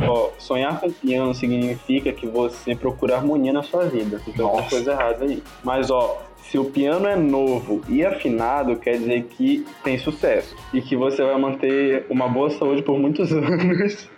Ó, 0.00 0.30
sonhar 0.38 0.78
com 0.80 0.90
piano 0.92 1.34
significa 1.34 2.12
que 2.12 2.26
você 2.26 2.74
procura 2.74 3.16
harmonia 3.16 3.52
na 3.52 3.62
sua 3.62 3.84
vida. 3.84 4.20
Então 4.26 4.56
tem 4.56 4.68
coisa 4.68 4.92
errada 4.92 5.24
aí. 5.24 5.42
Mas 5.64 5.90
ó, 5.90 6.22
se 6.48 6.58
o 6.58 6.64
piano 6.64 7.06
é 7.06 7.14
novo 7.14 7.82
e 7.88 8.04
afinado, 8.04 8.76
quer 8.76 8.92
dizer 8.92 9.24
que 9.24 9.66
tem 9.84 9.98
sucesso. 9.98 10.56
E 10.72 10.80
que 10.80 10.96
você 10.96 11.22
vai 11.22 11.38
manter 11.38 12.06
uma 12.08 12.26
boa 12.26 12.48
saúde 12.50 12.82
por 12.82 12.98
muitos 12.98 13.30
anos. 13.32 14.10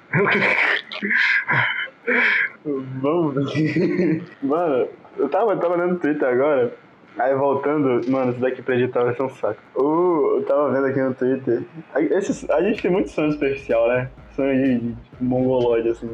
Vamos. 3.03 3.53
Mano, 4.43 4.88
eu 5.19 5.29
tava, 5.29 5.57
tava 5.57 5.75
olhando 5.75 5.95
no 5.95 5.99
Twitter 5.99 6.29
agora. 6.29 6.73
Aí 7.19 7.35
voltando, 7.35 8.09
mano, 8.09 8.31
isso 8.31 8.40
daqui 8.40 8.62
pra 8.62 8.77
editar 8.77 9.03
vai 9.03 9.14
ser 9.16 9.23
um 9.23 9.31
saco. 9.31 9.61
Uh, 9.75 10.37
eu 10.37 10.45
tava 10.47 10.71
vendo 10.71 10.87
aqui 10.87 11.01
no 11.01 11.14
Twitter. 11.14 11.64
A 11.93 12.62
gente 12.62 12.81
tem 12.81 12.90
muito 12.93 13.11
sonho 13.11 13.33
superficial, 13.33 13.88
né? 13.88 14.09
Sonho 14.37 14.55
de, 14.64 14.79
de 14.79 14.97
mongolóide, 15.21 15.88
assim. 15.90 16.09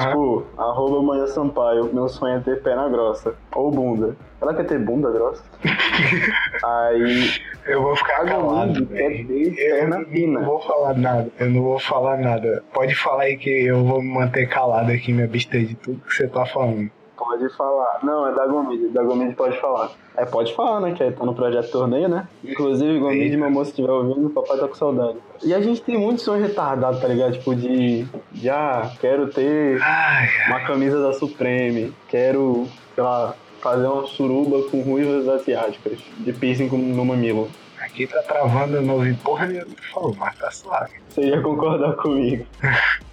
Tipo, 0.00 0.44
arroba 0.56 1.02
Manhã 1.02 1.26
Sampaio, 1.26 1.92
meu 1.92 2.08
sonho 2.08 2.36
é 2.36 2.40
ter 2.40 2.62
perna 2.62 2.88
grossa. 2.88 3.34
Ou 3.54 3.70
bunda. 3.70 4.16
Ela 4.40 4.54
quer 4.54 4.64
ter 4.66 4.78
bunda 4.78 5.10
grossa? 5.10 5.42
Aí, 6.64 7.30
Eu 7.66 7.82
vou 7.82 7.96
ficar 7.96 8.24
calado, 8.24 8.86
quer 8.86 9.26
ter 9.26 9.58
Eu 9.58 9.76
perna 9.76 9.98
não 9.98 10.04
fina. 10.06 10.40
vou 10.40 10.60
falar 10.60 10.94
nada. 10.94 11.28
Eu 11.38 11.50
não 11.50 11.62
vou 11.62 11.78
falar 11.78 12.16
nada. 12.18 12.62
Pode 12.72 12.94
falar 12.94 13.24
aí 13.24 13.36
que 13.36 13.50
eu 13.66 13.84
vou 13.84 14.00
me 14.00 14.12
manter 14.14 14.46
calado 14.48 14.92
aqui, 14.92 15.12
me 15.12 15.24
abster 15.24 15.66
de 15.66 15.74
tudo 15.74 16.00
que 16.00 16.14
você 16.14 16.28
tá 16.28 16.46
falando. 16.46 16.90
Pode 17.16 17.48
falar. 17.56 18.00
Não, 18.02 18.26
é 18.28 18.34
da 18.34 18.46
Gomide. 18.46 18.88
Da 18.88 19.02
Gomide 19.02 19.34
pode 19.34 19.58
falar. 19.58 19.90
É, 20.16 20.24
pode 20.24 20.54
falar, 20.54 20.80
né? 20.80 20.92
Que 20.92 21.02
aí 21.02 21.12
tá 21.12 21.24
no 21.24 21.34
projeto 21.34 21.70
torneio, 21.70 22.08
né? 22.08 22.28
Inclusive, 22.44 22.98
Gomide, 22.98 23.36
meu 23.36 23.50
moço, 23.50 23.66
se 23.66 23.70
estiver 23.70 23.90
ouvindo, 23.90 24.26
o 24.26 24.30
papai 24.30 24.58
tá 24.58 24.68
com 24.68 24.74
saudade. 24.74 25.18
E 25.42 25.54
a 25.54 25.60
gente 25.60 25.82
tem 25.82 25.98
muito 25.98 26.20
sonho 26.20 26.42
retardado, 26.42 27.00
tá 27.00 27.08
ligado? 27.08 27.32
Tipo, 27.32 27.54
de. 27.54 28.04
de 28.32 28.50
ah, 28.50 28.90
quero 29.00 29.28
ter 29.28 29.80
Ai, 29.82 30.28
uma 30.48 30.60
camisa 30.60 31.00
da 31.02 31.12
Supreme. 31.14 31.92
Quero, 32.08 32.66
sei 32.94 33.02
lá, 33.02 33.34
fazer 33.60 33.86
uma 33.86 34.06
suruba 34.06 34.68
com 34.70 34.82
ruivas 34.82 35.28
asiáticas. 35.28 35.98
De 36.18 36.32
piercing 36.32 36.68
no 36.68 37.04
mamilo. 37.04 37.48
aqui 37.80 38.06
tá 38.06 38.22
travando, 38.22 38.80
não 38.82 39.14
porra 39.16 39.46
nenhuma 39.46 39.66
que 39.66 39.76
tu 39.76 39.92
falou, 39.92 40.14
mas 40.18 40.38
tá 40.38 40.50
suave. 40.50 40.92
Você 41.08 41.22
ia 41.22 41.40
concordar 41.40 41.94
comigo. 41.96 42.46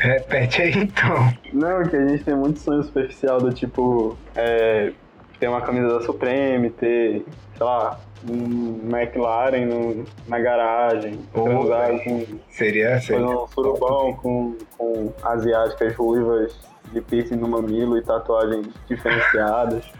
Repete 0.00 0.62
aí 0.62 0.72
então. 0.76 1.14
Não, 1.52 1.82
que 1.86 1.94
a 1.94 2.08
gente 2.08 2.24
tem 2.24 2.34
muito 2.34 2.58
sonho 2.58 2.82
superficial 2.82 3.38
do 3.40 3.52
tipo. 3.52 4.16
É, 4.34 4.92
ter 5.38 5.48
uma 5.48 5.60
camisa 5.60 5.88
da 5.88 6.00
Supreme, 6.02 6.70
ter, 6.70 7.24
sei 7.56 7.66
lá, 7.66 7.98
um 8.28 8.80
McLaren 8.90 9.66
no- 9.66 10.04
na 10.28 10.38
garagem, 10.38 11.18
Pô, 11.32 11.44
transar 11.44 11.90
com. 12.04 12.26
Seria, 12.50 13.00
seria. 13.00 13.26
um 13.26 13.46
surubão 13.48 14.14
com, 14.14 14.56
com 14.76 15.12
asiáticas 15.22 15.94
ruivas 15.96 16.58
de 16.92 17.00
piercing 17.00 17.36
no 17.36 17.48
mamilo 17.48 17.96
e 17.98 18.02
tatuagens 18.02 18.66
diferenciadas. 18.88 19.84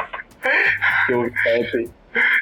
Que 1.06 1.12
eu 1.12 1.30
Pepe. 1.44 1.90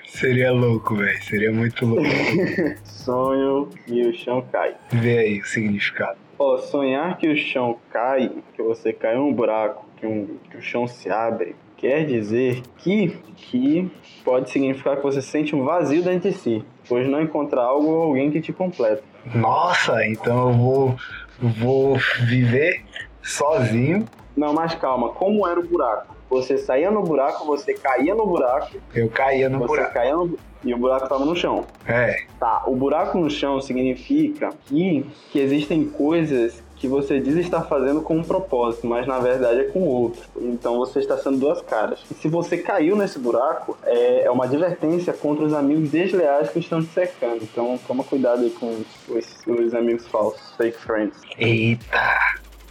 Seria 0.07 0.53
louco, 0.53 0.95
velho. 0.95 1.21
Seria 1.25 1.51
muito 1.53 1.85
louco. 1.85 2.03
Sonho 2.85 3.69
e 3.89 4.07
o 4.07 4.15
chão 4.15 4.45
cai. 4.53 4.75
Vê 4.93 5.19
aí 5.19 5.41
o 5.41 5.45
significado. 5.45 6.17
Ó, 6.39 6.57
sonhar 6.59 7.17
que 7.19 7.29
o 7.29 7.37
chão 7.37 7.77
cai, 7.91 8.31
que 8.55 8.63
você 8.63 8.93
cai 8.93 9.17
em 9.17 9.19
um 9.19 9.33
buraco, 9.33 9.85
que, 9.97 10.07
um, 10.07 10.39
que 10.49 10.57
o 10.57 10.63
chão 10.63 10.87
se 10.87 11.11
abre, 11.11 11.57
quer 11.77 12.05
dizer 12.07 12.63
que, 12.77 13.09
que 13.35 13.91
pode 14.25 14.51
significar 14.51 14.97
que 14.97 15.03
você 15.03 15.21
sente 15.21 15.57
um 15.57 15.65
vazio 15.65 16.03
dentro 16.03 16.31
de 16.31 16.37
si, 16.37 16.65
pois 16.89 17.09
não 17.09 17.21
encontra 17.21 17.61
algo 17.61 17.89
ou 17.89 18.03
alguém 18.03 18.31
que 18.31 18.41
te 18.41 18.53
completa. 18.53 19.03
Nossa, 19.35 20.07
então 20.07 20.49
eu 20.49 20.53
vou, 20.57 20.97
vou 21.41 21.97
viver 22.27 22.85
sozinho. 23.23 24.05
Não, 24.37 24.53
mas 24.55 24.75
calma, 24.75 25.11
como 25.11 25.47
era 25.47 25.59
o 25.59 25.67
buraco? 25.67 26.18
Você 26.31 26.59
saía 26.59 26.91
no 26.91 27.03
buraco, 27.03 27.45
você 27.47 27.75
caía 27.75 28.15
no 28.15 28.27
buraco, 28.27 28.77
Eu 28.95 29.09
caía 29.09 29.49
no 29.49 29.59
você 29.59 29.67
buraco. 29.69 29.95
caía 29.95 30.15
no 30.15 30.39
e 30.65 30.75
o 30.75 30.77
buraco 30.79 31.09
tava 31.09 31.25
no 31.25 31.37
chão. 31.37 31.65
É, 31.87 32.25
Tá, 32.39 32.65
o 32.67 32.75
buraco 32.75 33.17
no 33.17 33.31
chão 33.31 33.61
significa 33.61 34.51
que, 34.67 35.07
que 35.31 35.39
existem 35.39 35.85
coisas 35.89 36.61
que 36.75 36.89
você 36.89 37.21
diz 37.21 37.37
estar 37.37 37.63
fazendo 37.63 38.03
com 38.03 38.17
um 38.17 38.23
propósito, 38.25 38.87
mas 38.87 39.07
na 39.07 39.19
verdade 39.21 39.61
é 39.61 39.65
com 39.65 39.81
outro. 39.85 40.21
Então 40.37 40.77
você 40.79 40.99
está 40.99 41.17
sendo 41.17 41.39
duas 41.39 41.61
caras. 41.63 42.01
E 42.11 42.15
se 42.15 42.29
você 42.29 42.59
caiu 42.59 42.97
nesse 42.97 43.19
buraco, 43.21 43.77
é, 43.85 44.25
é 44.25 44.31
uma 44.31 44.45
advertência 44.45 45.13
contra 45.13 45.45
os 45.45 45.53
amigos 45.55 45.91
desleais 45.91 46.51
que 46.51 46.59
estão 46.59 46.81
te 46.83 46.89
secando. 46.89 47.43
Então 47.43 47.79
toma 47.87 48.03
cuidado 48.05 48.43
aí 48.43 48.51
com 48.51 48.67
os, 49.09 49.27
os 49.47 49.75
amigos 49.75 50.07
falsos, 50.09 50.41
fake 50.57 50.79
friends. 50.79 51.21
eita. 51.39 52.19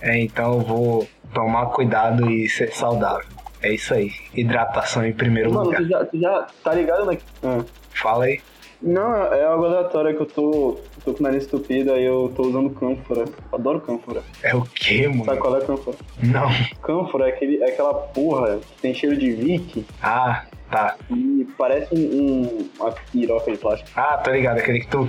É, 0.02 0.20
então 0.20 0.54
eu 0.54 0.60
vou 0.60 1.08
tomar 1.34 1.67
cuidado 1.67 2.30
e 2.30 2.48
ser 2.50 2.72
saudável. 2.74 3.26
É 3.62 3.74
isso 3.74 3.93
aí. 3.93 4.12
Hidratação 4.34 5.06
em 5.06 5.13
primeiro 5.13 5.52
Mano, 5.52 5.65
lugar. 5.65 5.82
tu 5.82 5.88
já, 5.88 6.06
tu 6.06 6.20
já 6.20 6.48
tá 6.63 6.74
ligado 6.74 7.06
na. 7.06 7.17
Ah. 7.43 7.63
Fala 7.93 8.26
aí. 8.26 8.39
Não, 8.80 9.34
é 9.34 9.43
algo 9.43 9.65
aleatório 9.65 10.15
que 10.15 10.22
eu 10.22 10.26
tô, 10.28 10.78
tô 11.04 11.12
com 11.13 11.20
o 11.20 11.24
nariz 11.24 11.43
estupido 11.46 11.91
aí 11.91 12.04
eu 12.06 12.32
tô 12.36 12.43
usando 12.43 12.70
cânfora. 12.70 13.26
Adoro 13.52 13.82
cânfora. 13.82 14.22
É 14.43 14.56
o 14.56 14.62
que, 14.62 15.04
Sabe 15.06 15.17
mano? 15.26 15.41
qual 15.41 15.58
é 15.58 15.62
cânfora? 15.65 15.98
Não. 16.22 16.48
Cânfora 16.84 17.26
é, 17.26 17.30
aquele, 17.34 17.63
é 17.63 17.70
aquela 17.70 17.93
porra 17.96 18.58
que 18.60 18.82
tem 18.82 18.93
cheiro 18.93 19.17
de 19.17 19.32
Vick 19.32 19.84
Ah, 20.02 20.43
tá. 20.70 20.96
e 21.10 21.48
parece 21.58 21.94
um, 21.94 21.98
um- 21.98 22.70
uma 22.80 22.92
piroca 23.12 23.52
de 23.52 23.58
plástico. 23.58 23.90
Ah, 23.96 24.18
tô 24.24 24.32
ligado. 24.32 24.60
Aquele 24.60 24.80
que 24.80 24.88
tu 24.88 25.08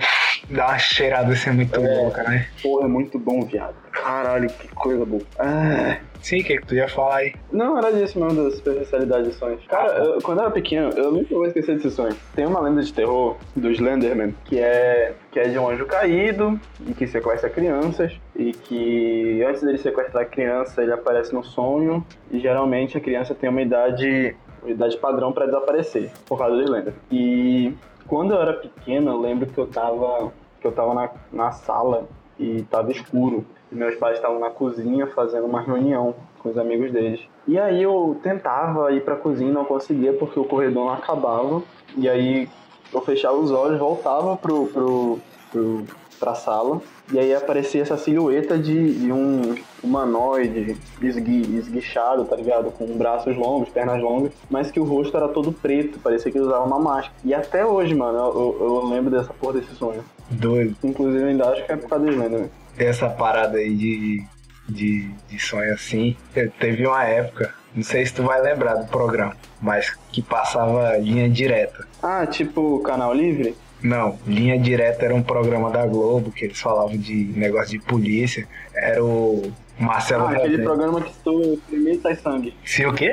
dá 0.50 0.68
uma 0.68 0.78
cheirada 0.78 1.32
assim 1.32 1.50
muito 1.50 1.78
É. 1.80 1.96
louca, 2.02 2.22
né? 2.22 2.46
Porra, 2.62 2.84
é 2.86 2.88
muito 2.88 3.18
bom, 3.18 3.42
viado. 3.42 3.74
Caralho, 3.92 4.48
que 4.50 4.68
coisa 4.68 5.04
boa. 5.04 5.22
Ah, 5.38 5.98
Sim, 6.20 6.40
o 6.40 6.44
que, 6.44 6.56
que 6.58 6.66
tu 6.66 6.74
ia 6.74 6.88
falar 6.88 7.18
aí? 7.18 7.34
Não, 7.52 7.78
era 7.78 7.92
disso 7.92 8.18
mesmo, 8.18 8.42
das 8.44 8.54
especialidades 8.54 9.28
de 9.28 9.34
sonhos. 9.34 9.64
Cara, 9.68 9.92
eu- 10.04 10.18
quando 10.20 10.38
eu 10.38 10.44
era 10.46 10.50
pequeno, 10.52 10.90
eu 10.96 11.12
nunca 11.12 11.32
vou 11.32 11.46
esquecer 11.46 11.76
desse 11.76 11.90
sonho. 11.92 12.16
Tem 12.34 12.44
uma 12.44 12.60
lenda 12.60 12.82
de 12.82 12.92
terror 12.92 13.36
do 13.54 13.70
Slenderman, 13.70 14.34
que 14.44 14.58
é, 14.58 15.14
que 15.30 15.38
é 15.38 15.44
de 15.48 15.56
um 15.58 15.68
anjo 15.68 15.86
caído 15.86 16.60
e 16.86 16.92
que 16.92 17.06
sequestra 17.06 17.48
crianças. 17.48 18.12
E 18.34 18.52
que 18.52 19.44
antes 19.48 19.62
dele 19.62 19.78
sequestrar 19.78 20.24
a 20.24 20.26
criança, 20.26 20.82
ele 20.82 20.92
aparece 20.92 21.32
no 21.32 21.44
sonho. 21.44 22.04
E 22.32 22.40
geralmente 22.40 22.96
a 22.98 23.00
criança 23.00 23.32
tem 23.34 23.48
uma 23.48 23.62
idade, 23.62 24.34
idade 24.66 24.96
padrão 24.96 25.32
pra 25.32 25.46
desaparecer, 25.46 26.10
por 26.26 26.38
causa 26.38 26.56
do 26.56 26.62
Slender. 26.62 26.94
E 27.10 27.74
quando 28.06 28.34
eu 28.34 28.40
era 28.40 28.54
pequeno, 28.54 29.10
eu 29.10 29.20
lembro 29.20 29.46
que 29.46 29.58
eu 29.58 29.66
tava, 29.66 30.32
que 30.60 30.66
eu 30.66 30.72
tava 30.72 30.94
na, 30.94 31.10
na 31.32 31.52
sala 31.52 32.08
e 32.38 32.62
tava 32.62 32.90
escuro. 32.90 33.44
E 33.70 33.74
meus 33.74 33.96
pais 33.96 34.16
estavam 34.16 34.38
na 34.38 34.50
cozinha 34.50 35.06
fazendo 35.08 35.46
uma 35.46 35.60
reunião 35.60 36.14
com 36.38 36.48
os 36.48 36.58
amigos 36.58 36.90
deles. 36.90 37.20
E 37.46 37.58
aí 37.58 37.82
eu 37.82 38.18
tentava 38.22 38.92
ir 38.92 39.04
pra 39.04 39.16
cozinha, 39.16 39.52
não 39.52 39.64
conseguia 39.64 40.12
porque 40.12 40.38
o 40.38 40.44
corredor 40.44 40.86
não 40.86 40.92
acabava. 40.92 41.62
E 41.96 42.08
aí 42.08 42.48
eu 42.92 43.00
fechava 43.02 43.36
os 43.36 43.50
olhos, 43.50 43.78
voltava 43.78 44.36
pro, 44.36 44.66
pro, 44.66 45.18
pro, 45.50 45.84
pra 46.18 46.34
sala. 46.34 46.80
E 47.12 47.18
aí 47.18 47.34
aparecia 47.34 47.82
essa 47.82 47.96
silhueta 47.96 48.58
de, 48.58 49.00
de 49.00 49.12
um 49.12 49.54
humanoide 49.82 50.76
esgui, 51.00 51.56
esguichado, 51.56 52.24
tá 52.24 52.36
ligado? 52.36 52.70
Com 52.72 52.86
braços 52.98 53.36
longos, 53.36 53.68
pernas 53.68 54.02
longas, 54.02 54.32
mas 54.50 54.70
que 54.70 54.80
o 54.80 54.84
rosto 54.84 55.16
era 55.16 55.28
todo 55.28 55.52
preto, 55.52 55.98
parecia 56.00 56.30
que 56.30 56.38
ele 56.38 56.46
usava 56.46 56.64
uma 56.64 56.78
máscara. 56.78 57.14
E 57.24 57.32
até 57.32 57.64
hoje, 57.64 57.94
mano, 57.94 58.18
eu, 58.18 58.56
eu, 58.60 58.84
lembro 58.88 59.10
dessa 59.10 59.32
porra 59.32 59.54
desse 59.54 59.74
sonho. 59.74 60.04
Doido. 60.30 60.76
Inclusive, 60.82 61.22
eu 61.22 61.28
ainda 61.28 61.48
acho 61.48 61.64
que 61.64 61.72
é 61.72 61.76
por 61.76 61.88
causa 61.88 62.04
do 62.04 62.10
Slender. 62.12 62.48
Essa 62.76 63.08
parada 63.08 63.58
aí 63.58 63.74
de, 63.74 64.24
de, 64.68 65.10
de 65.28 65.38
sonho 65.38 65.72
assim. 65.72 66.16
eu- 66.36 66.50
Teve 66.58 66.86
uma 66.86 67.04
época, 67.04 67.54
não 67.74 67.82
sei 67.82 68.04
se 68.04 68.14
tu 68.14 68.22
vai 68.22 68.40
lembrar 68.42 68.74
do 68.74 68.86
programa, 68.88 69.34
mas 69.60 69.96
que 70.12 70.20
passava 70.22 70.96
linha 70.98 71.28
direta. 71.28 71.86
Ah, 72.02 72.26
tipo 72.26 72.80
canal 72.80 73.14
livre? 73.14 73.56
Não, 73.82 74.18
Linha 74.26 74.58
Direta 74.58 75.04
era 75.04 75.14
um 75.14 75.22
programa 75.22 75.70
da 75.70 75.86
Globo 75.86 76.32
que 76.32 76.46
eles 76.46 76.60
falavam 76.60 76.96
de 76.96 77.14
negócio 77.36 77.70
de 77.70 77.84
polícia. 77.84 78.46
Era 78.74 79.02
o 79.02 79.52
Marcelo 79.78 80.26
Ah, 80.26 80.32
aquele 80.32 80.62
programa 80.62 81.00
que 81.00 81.12
tu 81.22 81.40
espremer 81.54 82.00
sai 82.00 82.16
sangue. 82.16 82.54
Se 82.64 82.84
o 82.84 82.92
quê? 82.92 83.12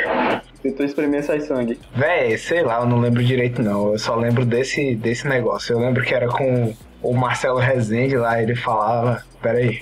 Se 0.61 0.71
tu 0.71 0.83
espremer 0.83 1.23
sai 1.23 1.41
sangue. 1.41 1.79
Véi, 1.95 2.37
sei 2.37 2.63
lá, 2.63 2.79
eu 2.79 2.87
não 2.87 2.99
lembro 2.99 3.23
direito 3.23 3.61
não. 3.61 3.91
Eu 3.91 3.99
só 3.99 4.15
lembro 4.15 4.43
desse, 4.43 4.95
desse 4.95 5.27
negócio. 5.27 5.73
Eu 5.73 5.79
lembro 5.79 6.03
que 6.03 6.13
era 6.13 6.27
com 6.27 6.73
o 7.03 7.13
Marcelo 7.13 7.59
Rezende 7.59 8.17
lá, 8.17 8.41
ele 8.41 8.55
falava. 8.55 9.23
Pera 9.41 9.59
aí. 9.59 9.81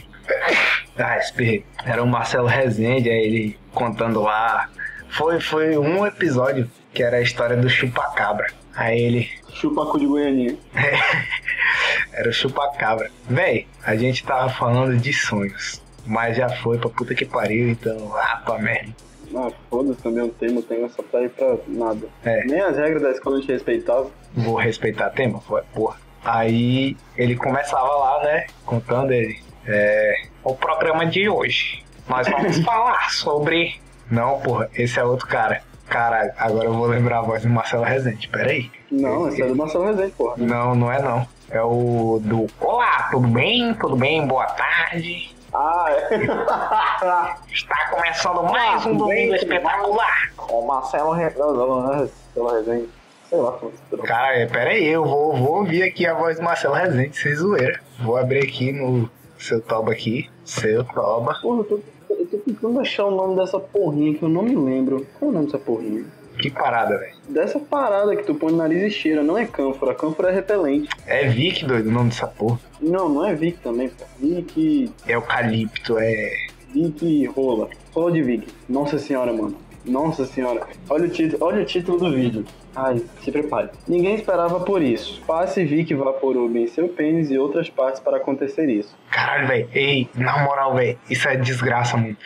Ah, 0.97 1.17
espirrei. 1.17 1.65
Era 1.85 2.03
o 2.03 2.07
Marcelo 2.07 2.47
Rezende, 2.47 3.09
aí 3.09 3.25
ele 3.25 3.57
contando 3.73 4.21
lá. 4.21 4.69
Foi, 5.09 5.39
foi 5.39 5.77
um 5.77 6.05
episódio 6.05 6.69
que 6.93 7.01
era 7.01 7.17
a 7.17 7.21
história 7.21 7.55
do 7.55 7.69
chupacabra. 7.69 8.47
Aí 8.75 9.01
ele. 9.01 9.29
Chupa 9.53 9.85
cu 9.85 9.99
de 9.99 10.07
Goianinha. 10.07 10.57
Era 12.13 12.29
o 12.29 12.33
chupacabra. 12.33 13.09
Véi, 13.27 13.67
a 13.83 13.95
gente 13.95 14.23
tava 14.23 14.49
falando 14.49 14.97
de 14.97 15.13
sonhos. 15.13 15.81
Mas 16.05 16.37
já 16.37 16.49
foi 16.49 16.77
pra 16.77 16.89
puta 16.89 17.15
que 17.15 17.25
pariu, 17.25 17.69
então, 17.69 18.11
ah, 18.15 18.41
pra 18.43 18.59
merda. 18.59 18.93
Ah, 19.35 19.51
foda-se 19.69 20.01
também 20.01 20.23
o 20.23 20.29
termo, 20.29 20.59
o 20.59 20.63
tema 20.63 20.89
só 20.89 21.01
tá 21.03 21.17
aí 21.19 21.29
pra 21.29 21.57
nada. 21.67 22.07
É. 22.23 22.43
Nem 22.45 22.59
as 22.59 22.77
regras 22.77 23.01
da 23.01 23.11
escola 23.11 23.37
a 23.37 23.39
gente 23.39 23.51
respeitava. 23.51 24.11
vou 24.35 24.55
respeitar 24.55 25.09
tema, 25.11 25.39
foi, 25.41 25.61
porra. 25.73 25.97
Aí 26.23 26.95
ele 27.17 27.35
começava 27.35 27.87
lá, 27.87 28.23
né, 28.23 28.45
contando 28.65 29.11
ele, 29.11 29.39
é, 29.65 30.25
o 30.43 30.55
programa 30.55 31.05
de 31.05 31.27
hoje, 31.27 31.83
nós 32.07 32.27
vamos 32.27 32.59
falar 32.63 33.11
sobre... 33.11 33.81
Não, 34.11 34.39
porra, 34.39 34.69
esse 34.75 34.99
é 34.99 35.03
outro 35.03 35.27
cara. 35.27 35.63
Cara, 35.93 36.33
agora 36.39 36.65
eu 36.65 36.73
vou 36.73 36.87
lembrar 36.87 37.19
a 37.19 37.21
voz 37.21 37.43
do 37.43 37.49
Marcelo 37.49 37.83
Rezende, 37.83 38.27
peraí. 38.27 38.71
Não, 38.89 39.27
esse 39.27 39.43
é 39.43 39.45
do 39.45 39.55
Marcelo 39.55 39.85
Rezende, 39.85 40.11
porra. 40.13 40.33
Não, 40.37 40.73
não 40.73 40.91
é 40.91 40.99
não. 40.99 41.27
É 41.51 41.61
o 41.61 42.19
do 42.19 42.47
Olá, 42.59 43.09
tudo 43.11 43.27
bem? 43.27 43.75
Tudo 43.75 43.95
bem? 43.95 44.25
Boa 44.25 44.47
tarde. 44.47 45.35
Ah, 45.53 45.85
é. 45.89 46.15
Está 47.53 47.89
começando 47.91 48.41
mais 48.41 48.83
um 48.87 48.97
domingo 48.97 49.35
espetacular. 49.35 50.31
o 50.49 50.65
Marcelo 50.65 51.11
Rezende. 51.11 51.37
É. 51.45 53.29
Sei 53.29 53.37
lá 53.37 53.51
como 53.51 53.71
se 53.71 53.77
trocou. 53.87 54.07
Cara, 54.07 54.47
peraí, 54.47 54.87
eu 54.87 55.05
vou, 55.05 55.37
vou 55.37 55.57
ouvir 55.57 55.83
aqui 55.83 56.07
a 56.07 56.15
voz 56.15 56.37
do 56.37 56.43
Marcelo 56.43 56.73
Rezende, 56.73 57.15
sem 57.15 57.35
zoeira. 57.35 57.79
Vou 57.99 58.17
abrir 58.17 58.39
aqui 58.39 58.71
no 58.71 59.07
seu 59.37 59.61
toba 59.61 59.91
aqui. 59.91 60.27
Seu 60.43 60.83
toba. 60.85 61.37
Porra, 61.39 61.59
eu 61.59 61.63
tô, 61.65 61.79
tô 62.33 62.37
tentando 62.39 62.79
achar 62.79 63.05
o 63.05 63.11
nome 63.11 63.35
dessa 63.35 63.59
porrinha 63.59 64.13
que 64.15 64.23
eu 64.23 64.29
não 64.29 64.41
me 64.41 64.55
lembro. 64.55 65.05
Qual 65.19 65.29
é 65.29 65.31
o 65.31 65.33
nome 65.33 65.45
dessa 65.45 65.59
porrinha? 65.59 66.03
Que 66.39 66.49
parada, 66.49 66.97
velho. 66.97 67.13
Dessa 67.29 67.59
parada 67.59 68.15
que 68.15 68.23
tu 68.23 68.33
põe 68.33 68.51
no 68.51 68.57
nariz 68.57 68.81
e 68.81 68.89
cheira, 68.89 69.21
não 69.21 69.37
é 69.37 69.45
cânfora. 69.45 69.93
Cânfora 69.93 70.29
é 70.31 70.33
repelente. 70.33 70.89
É 71.05 71.27
Vic, 71.27 71.63
doido, 71.63 71.89
o 71.89 71.91
nome 71.91 72.09
dessa 72.09 72.25
porra. 72.25 72.59
Não, 72.81 73.07
não 73.07 73.25
é 73.25 73.35
Vic 73.35 73.59
também, 73.59 73.89
pô. 73.89 74.03
Vic. 74.19 74.91
É 75.07 75.13
Eucalipto, 75.13 75.97
é. 75.99 76.31
Vic 76.73 77.25
rola. 77.27 77.69
Rola 77.93 78.11
de 78.11 78.23
Vic. 78.23 78.47
Nossa 78.67 78.97
senhora, 78.97 79.31
mano. 79.31 79.55
Nossa 79.85 80.25
senhora. 80.25 80.65
Olha 80.89 81.05
o 81.05 81.09
título, 81.09 81.45
olha 81.45 81.61
o 81.61 81.65
título 81.65 81.99
do 81.99 82.11
vídeo. 82.11 82.43
Ai, 82.75 83.03
se 83.21 83.31
prepare. 83.31 83.69
Ninguém 83.87 84.15
esperava 84.15 84.59
por 84.59 84.81
isso. 84.81 85.21
Passe 85.27 85.63
Vic 85.63 85.93
Vaporub 85.93 86.55
em 86.57 86.67
seu 86.67 86.89
pênis 86.89 87.29
e 87.29 87.37
outras 87.37 87.69
partes 87.69 87.99
para 87.99 88.17
acontecer 88.17 88.67
isso. 88.67 88.95
Caralho, 89.11 89.47
velho. 89.47 89.69
Ei, 89.73 90.09
na 90.15 90.43
moral, 90.43 90.75
velho, 90.75 90.97
isso 91.09 91.27
é 91.27 91.35
desgraça, 91.35 91.95
mano. 91.95 92.17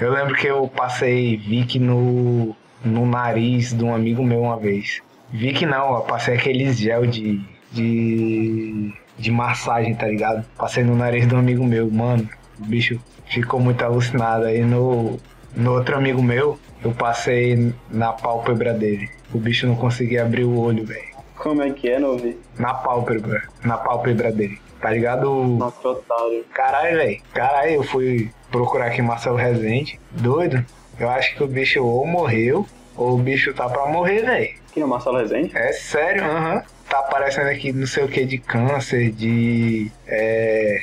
Eu 0.00 0.12
lembro 0.12 0.34
que 0.34 0.46
eu 0.46 0.68
passei 0.68 1.36
Vic 1.36 1.78
no, 1.78 2.54
no 2.84 3.06
nariz 3.06 3.72
de 3.72 3.84
um 3.84 3.94
amigo 3.94 4.22
meu 4.22 4.42
uma 4.42 4.56
vez. 4.56 5.02
Vic 5.30 5.66
não, 5.66 5.96
eu 5.96 6.02
passei 6.02 6.34
aqueles 6.34 6.78
gel 6.78 7.06
de. 7.06 7.40
de. 7.72 8.92
de 9.18 9.30
massagem, 9.30 9.94
tá 9.94 10.06
ligado? 10.06 10.44
Passei 10.56 10.84
no 10.84 10.94
nariz 10.94 11.26
de 11.26 11.34
um 11.34 11.38
amigo 11.38 11.64
meu, 11.64 11.90
mano. 11.90 12.28
O 12.60 12.64
bicho 12.64 13.00
ficou 13.26 13.58
muito 13.58 13.84
alucinado. 13.84 14.44
Aí 14.44 14.62
no, 14.62 15.18
no 15.56 15.72
outro 15.72 15.96
amigo 15.96 16.22
meu, 16.22 16.58
eu 16.86 16.92
passei 16.92 17.72
na 17.90 18.12
pálpebra 18.12 18.72
dele. 18.72 19.10
O 19.34 19.38
bicho 19.38 19.66
não 19.66 19.74
conseguia 19.74 20.22
abrir 20.22 20.44
o 20.44 20.58
olho, 20.58 20.84
velho. 20.86 21.16
Como 21.36 21.60
é 21.62 21.70
que 21.70 21.90
é, 21.90 21.98
não 21.98 22.16
vi? 22.16 22.38
Na 22.58 22.72
pálpebra. 22.72 23.42
Na 23.64 23.76
pálpebra 23.76 24.30
dele. 24.30 24.58
Tá 24.80 24.90
ligado? 24.90 25.28
Nossa, 25.30 25.80
que 25.80 25.88
otário. 25.88 26.44
Caralho, 26.54 26.96
velho. 26.96 27.20
Caralho, 27.34 27.70
eu 27.72 27.82
fui 27.82 28.30
procurar 28.50 28.86
aqui 28.86 29.02
Marcelo 29.02 29.36
Rezende. 29.36 29.98
Doido. 30.12 30.64
Eu 30.98 31.10
acho 31.10 31.34
que 31.34 31.42
o 31.42 31.46
bicho 31.48 31.84
ou 31.84 32.06
morreu, 32.06 32.66
ou 32.96 33.14
o 33.14 33.18
bicho 33.18 33.52
tá 33.52 33.68
pra 33.68 33.86
morrer, 33.86 34.22
velho. 34.22 34.54
Quem 34.72 34.82
é 34.82 34.86
o 34.86 34.88
Marcelo 34.88 35.18
Rezende? 35.18 35.56
É 35.56 35.72
sério, 35.72 36.24
aham. 36.24 36.62
Tá 36.88 37.00
aparecendo 37.00 37.48
aqui 37.48 37.72
não 37.72 37.86
sei 37.86 38.04
o 38.04 38.08
que 38.08 38.24
de 38.24 38.38
câncer, 38.38 39.10
de. 39.10 39.90
É. 40.06 40.78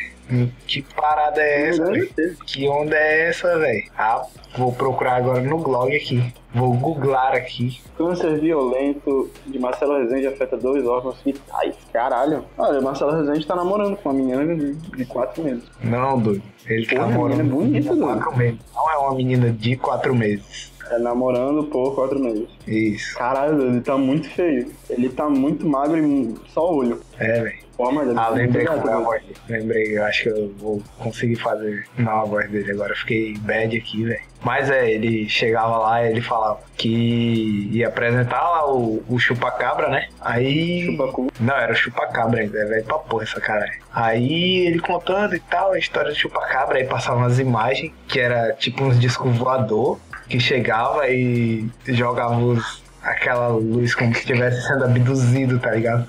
Que 0.68 0.82
parada 0.96 1.42
é 1.42 1.70
essa, 1.70 1.86
velho? 1.86 2.10
Que 2.46 2.68
onda 2.68 2.96
é 2.96 3.30
essa, 3.30 3.58
velho? 3.60 3.84
Ah, 3.98 4.26
vou 4.58 4.72
procurar 4.72 5.18
agora 5.18 5.42
no 5.42 5.58
blog 5.58 5.96
aqui. 5.96 6.34
Vou 6.54 6.74
googlar 6.74 7.34
aqui. 7.34 7.82
Câncer 7.98 8.40
violento 8.40 9.30
de 9.48 9.58
Marcelo 9.60 9.98
Rezende 9.98 10.28
afeta 10.28 10.56
dois 10.56 10.86
órgãos 10.86 11.20
vitais. 11.26 11.76
Caralho. 11.92 12.46
Olha, 12.58 12.80
o 12.80 12.84
Marcelo 12.84 13.12
Rezende 13.12 13.46
tá 13.46 13.56
namorando 13.56 13.98
com 13.98 14.10
uma 14.10 14.16
menina 14.16 14.56
de, 14.56 15.06
quatro 15.06 15.44
meses. 15.44 15.64
Não, 15.84 16.20
doido. 16.20 16.44
Ele 16.68 16.86
tá 16.86 16.96
Porra, 16.96 17.06
a 17.06 17.10
namorando. 17.10 17.38
menina 17.44 17.54
é 17.54 17.56
bonita, 17.58 17.96
doido. 17.96 18.04
quatro 18.22 18.38
meses. 18.38 18.60
Não 18.76 18.92
é 18.92 18.98
uma 18.98 19.16
menina 19.16 19.50
de 19.52 19.76
quatro 19.76 20.16
meses. 20.16 20.72
É 20.92 21.00
namorando 21.00 21.64
por 21.66 21.96
quatro 21.96 22.20
meses. 22.20 22.48
Isso. 22.68 23.18
Caralho, 23.18 23.62
ele 23.62 23.82
tá 23.82 23.98
muito 23.98 24.30
feio. 24.30 24.72
Ele 24.90 25.10
tá 25.10 25.30
muito 25.30 25.66
magro 25.68 25.98
e 25.98 26.36
só 26.50 26.72
o 26.72 26.78
olho. 26.78 27.02
É, 27.18 27.42
velho. 27.42 27.63
Pô, 27.76 27.90
ele 28.02 28.14
Ah, 28.16 28.30
lembrei 28.30 28.66
como 28.66 28.90
é 28.90 28.94
a 28.94 29.00
voz 29.00 29.22
dele. 29.24 29.36
Lembrei, 29.50 29.98
eu 29.98 30.04
acho 30.06 30.24
que 30.24 30.30
eu 30.30 30.54
vou 30.58 30.84
conseguir 31.00 31.36
fazer 31.38 31.86
não 31.98 32.22
a 32.22 32.26
voz 32.26 32.50
dele 32.50 32.72
agora. 32.72 32.92
Eu 32.92 32.98
Fiquei 32.98 33.36
bad 33.38 33.76
aqui, 33.76 34.04
velho. 34.04 34.22
Mas 34.42 34.70
é, 34.70 34.92
ele 34.92 35.28
chegava 35.28 35.78
lá 35.78 36.04
e 36.04 36.10
ele 36.12 36.22
falava 36.22 36.60
que 36.78 37.70
ia 37.72 37.88
apresentar 37.88 38.42
lá 38.42 38.72
o, 38.72 39.04
o 39.08 39.18
chupacabra, 39.18 39.90
né? 39.90 40.08
Aí. 40.22 40.86
Chupacu. 40.86 41.28
Não, 41.40 41.56
era 41.56 41.72
o 41.72 41.76
chupacabra 41.76 42.42
ainda, 42.42 42.60
é 42.60 42.66
velho 42.66 42.84
pra 42.84 43.00
porra 43.00 43.24
essa 43.24 43.42
cara. 43.42 43.66
Aí 43.94 44.68
ele 44.68 44.80
contando 44.80 45.36
e 45.36 45.40
tal, 45.40 45.72
a 45.72 45.80
história 45.80 46.12
do 46.12 46.18
chupacabra, 46.18 46.78
aí 46.78 46.86
passavam 46.86 47.22
umas 47.22 47.40
imagens 47.40 47.92
que 48.08 48.20
era 48.20 48.54
tipo 48.54 48.84
uns 48.84 49.00
discos 49.00 49.36
voador 49.38 50.00
que 50.28 50.40
chegava 50.40 51.08
e 51.10 51.70
jogava 51.88 52.36
os, 52.36 52.84
aquela 53.02 53.48
luz 53.48 53.94
como 53.96 54.14
se 54.14 54.20
estivesse 54.22 54.66
sendo 54.68 54.86
abduzido, 54.86 55.60
tá 55.60 55.72
ligado? 55.72 56.08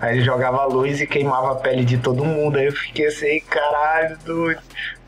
Aí 0.00 0.16
ele 0.16 0.24
jogava 0.24 0.58
a 0.58 0.66
luz 0.66 1.00
e 1.00 1.06
queimava 1.06 1.52
a 1.52 1.54
pele 1.56 1.84
de 1.84 1.98
todo 1.98 2.24
mundo. 2.24 2.56
Aí 2.56 2.66
eu 2.66 2.72
fiquei 2.72 3.06
assim, 3.06 3.40
caralho, 3.40 4.16
doido. 4.24 4.60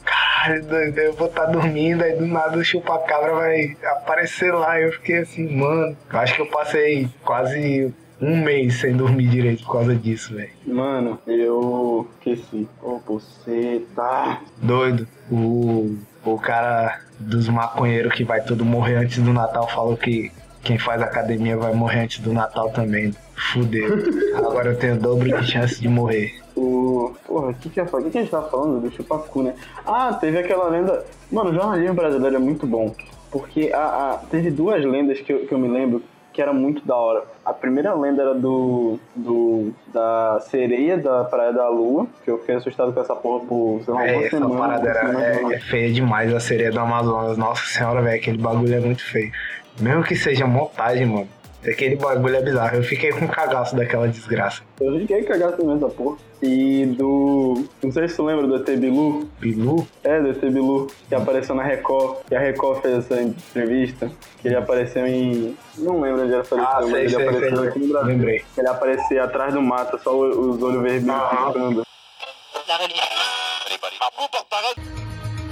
Caralho, 0.05 0.64
doido. 0.64 0.98
Eu 0.98 1.12
vou 1.12 1.29
estar 1.29 1.46
dormindo, 1.46 2.03
aí 2.03 2.16
do 2.16 2.26
nada 2.26 2.59
o 2.59 2.64
chupacabra 2.64 3.35
vai 3.35 3.76
aparecer 3.85 4.53
lá. 4.53 4.81
Eu 4.81 4.92
fiquei 4.92 5.18
assim, 5.18 5.48
mano. 5.57 5.96
Eu 6.12 6.18
acho 6.18 6.35
que 6.35 6.42
eu 6.42 6.46
passei 6.46 7.09
quase 7.24 7.94
um 8.20 8.37
mês 8.42 8.81
sem 8.81 8.96
dormir 8.96 9.29
direito 9.29 9.64
por 9.64 9.72
causa 9.72 9.94
disso, 9.94 10.35
velho. 10.35 10.50
Mano, 10.66 11.18
eu 11.26 12.09
esqueci. 12.18 12.68
Ô, 12.83 12.98
você 13.07 13.83
tá. 13.94 14.42
Doido. 14.61 15.07
O, 15.31 15.96
o 16.24 16.38
cara 16.38 17.00
dos 17.18 17.48
maconheiros 17.48 18.12
que 18.12 18.24
vai 18.24 18.40
tudo 18.42 18.64
morrer 18.64 18.96
antes 18.96 19.22
do 19.22 19.33
Natal 19.33 19.68
falou 19.68 19.96
que 19.96 20.33
quem 20.62 20.78
faz 20.78 21.00
academia 21.02 21.56
vai 21.56 21.72
morrer 21.72 22.00
antes 22.00 22.18
do 22.20 22.32
Natal 22.32 22.70
também. 22.70 23.12
Fudeu. 23.52 23.88
Agora 24.36 24.70
eu 24.70 24.78
tenho 24.78 24.98
dobro 24.98 25.28
de 25.40 25.50
chance 25.50 25.80
de 25.80 25.88
morrer. 25.88 26.38
O. 26.56 27.14
Porra, 27.26 27.48
o 27.48 27.54
que, 27.54 27.70
que, 27.70 27.80
é, 27.80 27.84
que, 27.84 28.10
que 28.10 28.18
a 28.18 28.20
gente 28.20 28.30
tava 28.30 28.48
falando 28.50 28.80
do 28.80 28.90
Chupacu, 28.94 29.42
né? 29.42 29.54
Ah, 29.86 30.12
teve 30.20 30.38
aquela 30.38 30.68
lenda. 30.68 31.04
Mano, 31.30 31.50
o 31.50 31.54
jornalismo 31.54 31.94
brasileiro 31.94 32.36
é 32.36 32.38
muito 32.38 32.66
bom. 32.66 32.94
Porque 33.30 33.70
a, 33.72 34.12
a, 34.12 34.16
teve 34.30 34.50
duas 34.50 34.84
lendas 34.84 35.20
que 35.20 35.32
eu, 35.32 35.46
que 35.46 35.52
eu 35.52 35.58
me 35.58 35.68
lembro 35.68 36.02
que 36.32 36.40
era 36.40 36.52
muito 36.52 36.86
da 36.86 36.94
hora. 36.96 37.24
A 37.44 37.52
primeira 37.52 37.94
lenda 37.94 38.22
era 38.22 38.34
do, 38.34 38.98
do 39.16 39.72
da 39.92 40.38
sereia 40.40 40.96
da 40.96 41.24
Praia 41.24 41.52
da 41.52 41.68
Lua, 41.68 42.06
que 42.24 42.30
eu 42.30 42.38
fiquei 42.38 42.54
assustado 42.54 42.92
com 42.92 43.00
essa 43.00 43.16
porra 43.16 43.44
por, 43.46 43.80
sei 43.84 43.94
lá, 43.94 44.06
É, 44.06 44.12
uma 44.16 44.22
essa 44.26 44.36
semana. 44.38 44.58
parada 44.58 44.88
era, 44.88 45.06
semana, 45.06 45.24
é, 45.24 45.54
é 45.54 45.58
feia 45.60 45.92
demais, 45.92 46.32
a 46.34 46.40
sereia 46.40 46.70
do 46.70 46.78
Amazonas. 46.80 47.36
Nossa 47.36 47.64
senhora, 47.66 48.02
velho, 48.02 48.16
aquele 48.16 48.38
bagulho 48.38 48.74
é 48.74 48.80
muito 48.80 49.04
feio. 49.04 49.32
Mesmo 49.78 50.02
que 50.02 50.16
seja 50.16 50.46
montagem, 50.46 51.06
mano. 51.06 51.28
Aquele 51.62 51.96
bagulho 51.96 52.37
é 52.37 52.40
bizarro. 52.40 52.76
Eu 52.76 52.83
fiquei 52.83 53.12
com 53.12 53.28
cagaço 53.28 53.76
daquela 53.76 54.09
desgraça. 54.09 54.62
Eu 54.80 54.98
fiquei 54.98 55.22
cagado 55.24 55.59
também 55.59 55.76
essa 55.76 55.88
porra. 55.90 56.16
E 56.42 56.87
do. 56.87 57.66
Não 57.83 57.92
sei 57.92 58.09
se 58.09 58.16
tu 58.16 58.24
lembra 58.24 58.46
do 58.46 58.56
ET 58.56 58.78
Bilu. 58.78 59.28
Bilu? 59.38 59.87
É, 60.02 60.18
do 60.22 60.30
ET 60.30 60.40
Bilu, 60.40 60.87
que 61.06 61.14
apareceu 61.14 61.54
na 61.54 61.62
Record. 61.62 62.24
Que 62.26 62.35
a 62.35 62.40
Record 62.40 62.80
fez 62.80 62.98
essa 63.04 63.20
entrevista. 63.20 64.11
Que 64.40 64.48
ele 64.48 64.56
apareceu 64.56 65.06
em. 65.06 65.54
Não 65.76 66.00
lembro 66.00 66.22
onde 66.22 66.33
ele 66.33 66.40
apareceu, 66.40 66.59
Ah, 66.66 66.78
mas 66.80 66.90
sei, 66.92 67.00
ele 67.02 67.09
sei, 67.11 67.28
apareceu 67.28 67.56
sei. 67.59 67.68
aqui 67.68 67.78
no 67.78 67.88
Brasil. 67.88 68.09
Lembrei. 68.09 68.44
Ele 68.56 68.68
aparecia 68.68 69.24
atrás 69.24 69.52
do 69.52 69.61
mato, 69.61 70.00
só 70.02 70.16
os 70.18 70.62
olhos 70.62 70.80
vermelhos 70.83 71.09
Ah. 71.11 71.52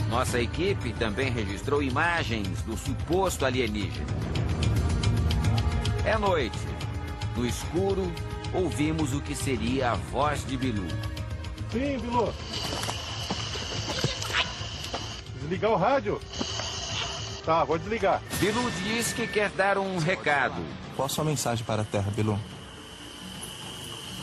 Nossa 0.09 0.41
equipe 0.41 0.93
também 0.95 1.31
registrou 1.31 1.83
imagens 1.83 2.63
do 2.63 2.77
suposto 2.77 3.45
alienígena. 3.45 4.07
É 6.05 6.17
noite. 6.17 6.59
No 7.37 7.47
escuro, 7.47 8.11
ouvimos 8.55 9.13
o 9.13 9.21
que 9.21 9.35
seria 9.35 9.93
a 9.93 9.95
voz 9.95 10.47
de 10.47 10.57
Bilu. 10.57 10.89
Sim, 11.71 11.99
Bilu. 11.99 12.35
Desligar 15.41 15.71
o 15.71 15.77
rádio? 15.77 16.21
Tá, 17.45 17.65
vou 17.65 17.79
desligar. 17.79 18.23
Bilu 18.41 18.71
diz 18.83 19.13
que 19.13 19.27
quer 19.27 19.51
dar 19.51 19.77
um 19.77 19.99
recado. 19.99 20.65
Qual 20.97 21.07
a 21.07 21.09
sua 21.09 21.25
mensagem 21.25 21.65
para 21.65 21.83
a 21.83 21.85
Terra, 21.85 22.11
Bilu? 22.11 22.41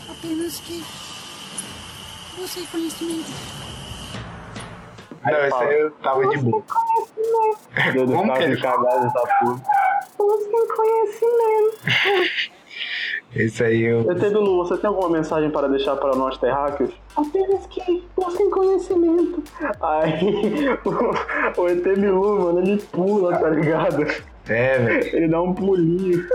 Apenas 0.10 0.60
que 0.60 0.84
você 2.38 2.62
conhecimento. 2.72 3.75
Não, 5.26 5.46
esse 5.46 5.56
aí 5.56 5.80
eu 5.82 5.92
tava 5.92 6.28
de 6.28 6.38
boa. 6.38 6.64
Deus 7.94 8.12
Como 8.12 8.34
que 8.34 8.44
ele 8.44 8.56
que 8.56 8.62
cagada 8.62 9.08
essa 9.08 9.28
porra. 9.40 9.62
Esse 13.36 13.64
aí 13.64 13.84
eu. 13.84 14.10
ET 14.10 14.20
Bilu, 14.20 14.58
você 14.58 14.78
tem 14.78 14.88
alguma 14.88 15.10
mensagem 15.10 15.50
para 15.50 15.68
deixar 15.68 15.98
para 15.98 16.16
nós 16.16 16.38
terráqueos? 16.38 16.92
Apenas 17.18 17.66
que 17.68 18.08
busquem 18.16 18.50
conhecimento. 18.50 19.44
Aí, 19.82 20.70
o, 20.86 21.62
o 21.62 21.68
ET 21.68 21.84
Bilu, 21.84 22.40
mano, 22.46 22.60
ele 22.60 22.82
pula, 22.92 23.38
tá 23.38 23.50
ligado? 23.50 24.06
É, 24.48 24.78
velho. 24.78 25.16
Ele 25.16 25.28
dá 25.28 25.42
um 25.42 25.54
pulinho. 25.54 26.26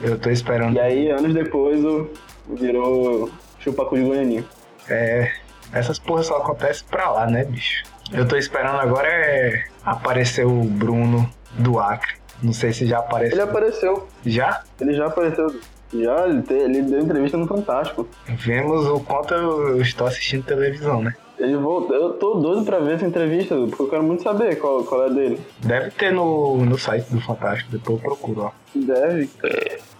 Eu 0.00 0.18
tô 0.18 0.30
esperando. 0.30 0.74
E 0.74 0.80
aí, 0.80 1.10
anos 1.10 1.32
depois, 1.34 1.84
o 1.84 2.10
virou 2.48 3.30
chupacu 3.60 3.96
de 3.96 4.04
Goianinha. 4.04 4.44
É. 4.88 5.32
Essas 5.72 5.98
porras 5.98 6.26
só 6.26 6.38
acontecem 6.38 6.86
pra 6.88 7.10
lá, 7.10 7.26
né, 7.26 7.44
bicho? 7.44 7.84
Eu 8.12 8.26
tô 8.26 8.36
esperando 8.36 8.78
agora 8.80 9.08
é 9.08 9.64
aparecer 9.84 10.46
o 10.46 10.62
Bruno 10.64 11.28
do 11.52 11.78
Acre. 11.78 12.16
Não 12.42 12.52
sei 12.52 12.72
se 12.72 12.86
já 12.86 12.98
apareceu. 12.98 13.34
Ele 13.34 13.42
apareceu. 13.42 14.06
Já? 14.24 14.62
Ele 14.80 14.94
já 14.94 15.06
apareceu. 15.06 15.60
Já, 15.92 16.28
ele, 16.28 16.42
te- 16.42 16.52
ele 16.52 16.82
deu 16.82 17.00
entrevista 17.00 17.36
no 17.36 17.46
Fantástico. 17.46 18.06
Vemos 18.26 18.86
o 18.86 19.00
quanto 19.00 19.34
eu 19.34 19.80
estou 19.80 20.06
assistindo 20.06 20.44
televisão, 20.44 21.02
né? 21.02 21.14
Ele 21.38 21.56
voltou. 21.56 21.96
Eu 21.96 22.12
tô 22.14 22.34
doido 22.34 22.64
pra 22.64 22.78
ver 22.78 22.94
essa 22.96 23.06
entrevista, 23.06 23.54
porque 23.56 23.82
eu 23.82 23.88
quero 23.88 24.02
muito 24.02 24.22
saber 24.22 24.56
qual, 24.56 24.84
qual 24.84 25.06
é 25.06 25.10
dele. 25.10 25.40
Deve 25.60 25.90
ter 25.92 26.12
no, 26.12 26.56
no 26.64 26.76
site 26.78 27.06
do 27.12 27.20
Fantástico, 27.20 27.70
depois 27.72 27.96
eu 27.98 28.02
procuro, 28.02 28.42
ó. 28.42 28.50
Deve. 28.74 29.30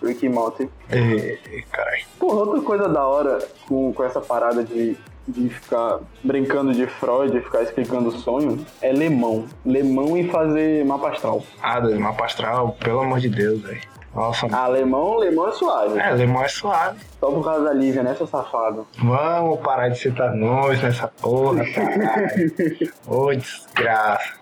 Ricky 0.03 0.29
Morty. 0.29 0.69
E, 0.93 1.63
caralho. 1.73 2.05
Porra, 2.19 2.41
outra 2.41 2.61
coisa 2.61 2.89
da 2.89 3.07
hora 3.07 3.39
com, 3.67 3.93
com 3.93 4.05
essa 4.05 4.21
parada 4.21 4.63
de, 4.65 4.97
de 5.29 5.49
ficar 5.51 5.99
brincando 6.25 6.73
de 6.73 6.87
Freud, 6.87 7.31
de 7.33 7.41
ficar 7.41 7.63
explicando 7.63 8.11
sonho, 8.11 8.65
é 8.83 8.91
lemão. 8.93 9.45
Lemão 9.65 10.17
e 10.17 10.29
fazer 10.31 10.85
mapa 10.85 11.11
astral. 11.11 11.43
Ah, 11.63 11.79
do 11.81 11.99
mapa 12.01 12.25
astral, 12.25 12.77
pelo 12.83 13.01
amor 13.01 13.21
de 13.21 13.29
Deus, 13.29 13.61
velho. 13.63 13.81
Nossa, 14.15 14.49
Ah, 14.51 14.67
lemão, 14.67 15.19
lemão 15.19 15.49
é 15.49 15.53
suave. 15.53 15.99
é, 16.01 16.11
lemão 16.13 16.43
é 16.43 16.49
suave. 16.49 16.99
Só 17.21 17.31
por 17.31 17.45
causa 17.45 17.65
da 17.65 17.73
Lívia, 17.73 18.03
né, 18.03 18.15
seu 18.15 18.27
safado? 18.27 18.87
Vamos 18.99 19.61
parar 19.61 19.91
de 19.91 19.99
citar 19.99 20.35
nomes 20.35 20.83
nessa 20.83 21.07
porra, 21.09 21.63
caralho. 21.73 22.93
Ô, 23.07 23.33
desgraça. 23.35 24.33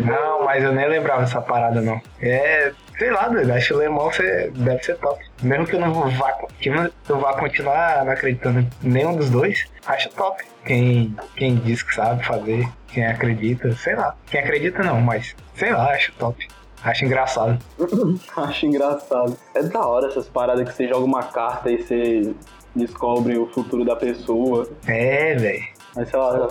Não, 0.00 0.44
mas 0.44 0.62
eu 0.62 0.72
nem 0.72 0.86
lembrava 0.88 1.22
dessa 1.22 1.40
parada, 1.40 1.80
não. 1.80 2.00
É, 2.20 2.72
sei 2.98 3.10
lá, 3.10 3.28
doido, 3.28 3.50
acho 3.52 3.68
que 3.68 3.74
o 3.74 3.78
Lemão 3.78 4.12
cê- 4.12 4.50
deve 4.54 4.82
ser 4.82 4.96
top. 4.98 5.22
Mesmo 5.42 5.66
que 5.66 5.74
eu 5.76 5.80
não 5.80 5.92
vá, 6.10 6.32
que 6.60 6.68
eu 6.68 7.18
vá 7.18 7.34
continuar 7.38 8.04
não 8.04 8.12
acreditando 8.12 8.60
em 8.60 8.68
nenhum 8.82 9.16
dos 9.16 9.30
dois, 9.30 9.66
acho 9.86 10.08
top. 10.10 10.44
Quem, 10.64 11.14
quem 11.36 11.56
diz 11.56 11.82
que 11.82 11.94
sabe 11.94 12.24
fazer, 12.24 12.66
quem 12.88 13.06
acredita, 13.06 13.70
sei 13.76 13.94
lá. 13.96 14.14
Quem 14.26 14.40
acredita 14.40 14.82
não, 14.82 15.00
mas 15.00 15.34
sei 15.54 15.72
lá, 15.72 15.90
acho 15.92 16.12
top. 16.14 16.48
Acho 16.82 17.04
engraçado. 17.06 17.58
Acho 18.36 18.66
engraçado. 18.66 19.34
É 19.54 19.62
da 19.62 19.86
hora 19.86 20.06
essas 20.08 20.28
paradas 20.28 20.68
que 20.68 20.74
você 20.76 20.86
joga 20.86 21.04
uma 21.04 21.22
carta 21.22 21.70
e 21.70 21.82
você 21.82 22.34
descobre 22.76 23.38
o 23.38 23.46
futuro 23.46 23.84
da 23.86 23.96
pessoa. 23.96 24.68
É, 24.86 25.34
velho. 25.34 25.64
Mas 25.96 26.10
sei 26.10 26.18
lá, 26.18 26.48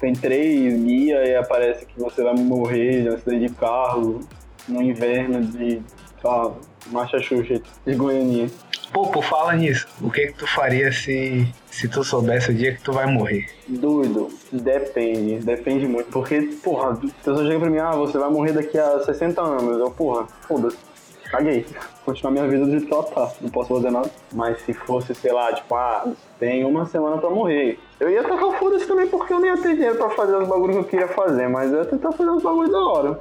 tem 0.00 0.12
três 0.12 0.82
guias 0.82 1.28
e 1.28 1.34
aparece 1.36 1.86
que 1.86 2.00
você 2.00 2.22
vai 2.24 2.34
morrer 2.34 3.08
um 3.10 3.14
acidente 3.14 3.46
de 3.48 3.54
carro 3.54 4.20
no 4.68 4.82
inverno 4.82 5.40
de, 5.42 5.80
sei 6.20 6.30
lá, 6.30 6.52
Marcha 6.88 7.18
Xuxa 7.18 7.60
de 7.86 7.94
Goianinha. 7.94 8.48
Pô, 8.92 9.06
pô, 9.08 9.20
fala 9.20 9.54
nisso. 9.54 9.86
O 10.00 10.10
que 10.10 10.28
que 10.28 10.32
tu 10.38 10.46
faria 10.46 10.90
se, 10.90 11.46
se 11.66 11.88
tu 11.88 12.02
soubesse 12.02 12.50
o 12.50 12.54
dia 12.54 12.74
que 12.74 12.82
tu 12.82 12.92
vai 12.92 13.06
morrer? 13.06 13.46
Doido, 13.68 14.28
depende, 14.50 15.44
depende 15.44 15.86
muito. 15.86 16.10
Porque, 16.10 16.40
porra, 16.62 16.92
a 16.92 16.96
pessoa 16.96 17.46
chega 17.46 17.60
pra 17.60 17.70
mim, 17.70 17.78
ah, 17.78 17.92
você 17.92 18.16
vai 18.16 18.30
morrer 18.30 18.52
daqui 18.52 18.78
a 18.78 19.00
60 19.00 19.40
anos. 19.42 19.78
Eu, 19.78 19.90
porra, 19.90 20.26
foda-se, 20.46 20.78
caguei. 21.30 21.66
Continuar 22.04 22.32
minha 22.32 22.48
vida 22.48 22.64
do 22.64 22.70
jeito 22.70 22.86
que 22.86 22.94
ela 22.94 23.02
tá, 23.02 23.30
não 23.42 23.50
posso 23.50 23.74
fazer 23.74 23.90
nada. 23.90 24.10
Mas 24.32 24.62
se 24.62 24.72
fosse, 24.72 25.14
sei 25.14 25.32
lá, 25.32 25.52
tipo, 25.52 25.74
ah, 25.74 26.10
tem 26.38 26.64
uma 26.64 26.86
semana 26.86 27.18
pra 27.18 27.28
morrer. 27.28 27.78
Eu 28.00 28.08
ia 28.08 28.22
tacar 28.22 28.58
foda-se 28.58 28.86
também 28.86 29.06
porque 29.06 29.32
eu 29.34 29.40
nem 29.40 29.50
ia 29.50 29.58
ter 29.58 29.74
dinheiro 29.74 29.96
pra 29.96 30.08
fazer 30.10 30.34
os 30.36 30.48
bagulhos 30.48 30.76
que 30.76 30.82
eu 30.82 30.88
queria 30.88 31.08
fazer, 31.08 31.46
mas 31.48 31.70
eu 31.70 31.80
ia 31.80 31.84
tentar 31.84 32.12
fazer 32.12 32.30
os 32.30 32.42
bagulhos 32.42 32.72
da 32.72 32.80
hora. 32.80 33.20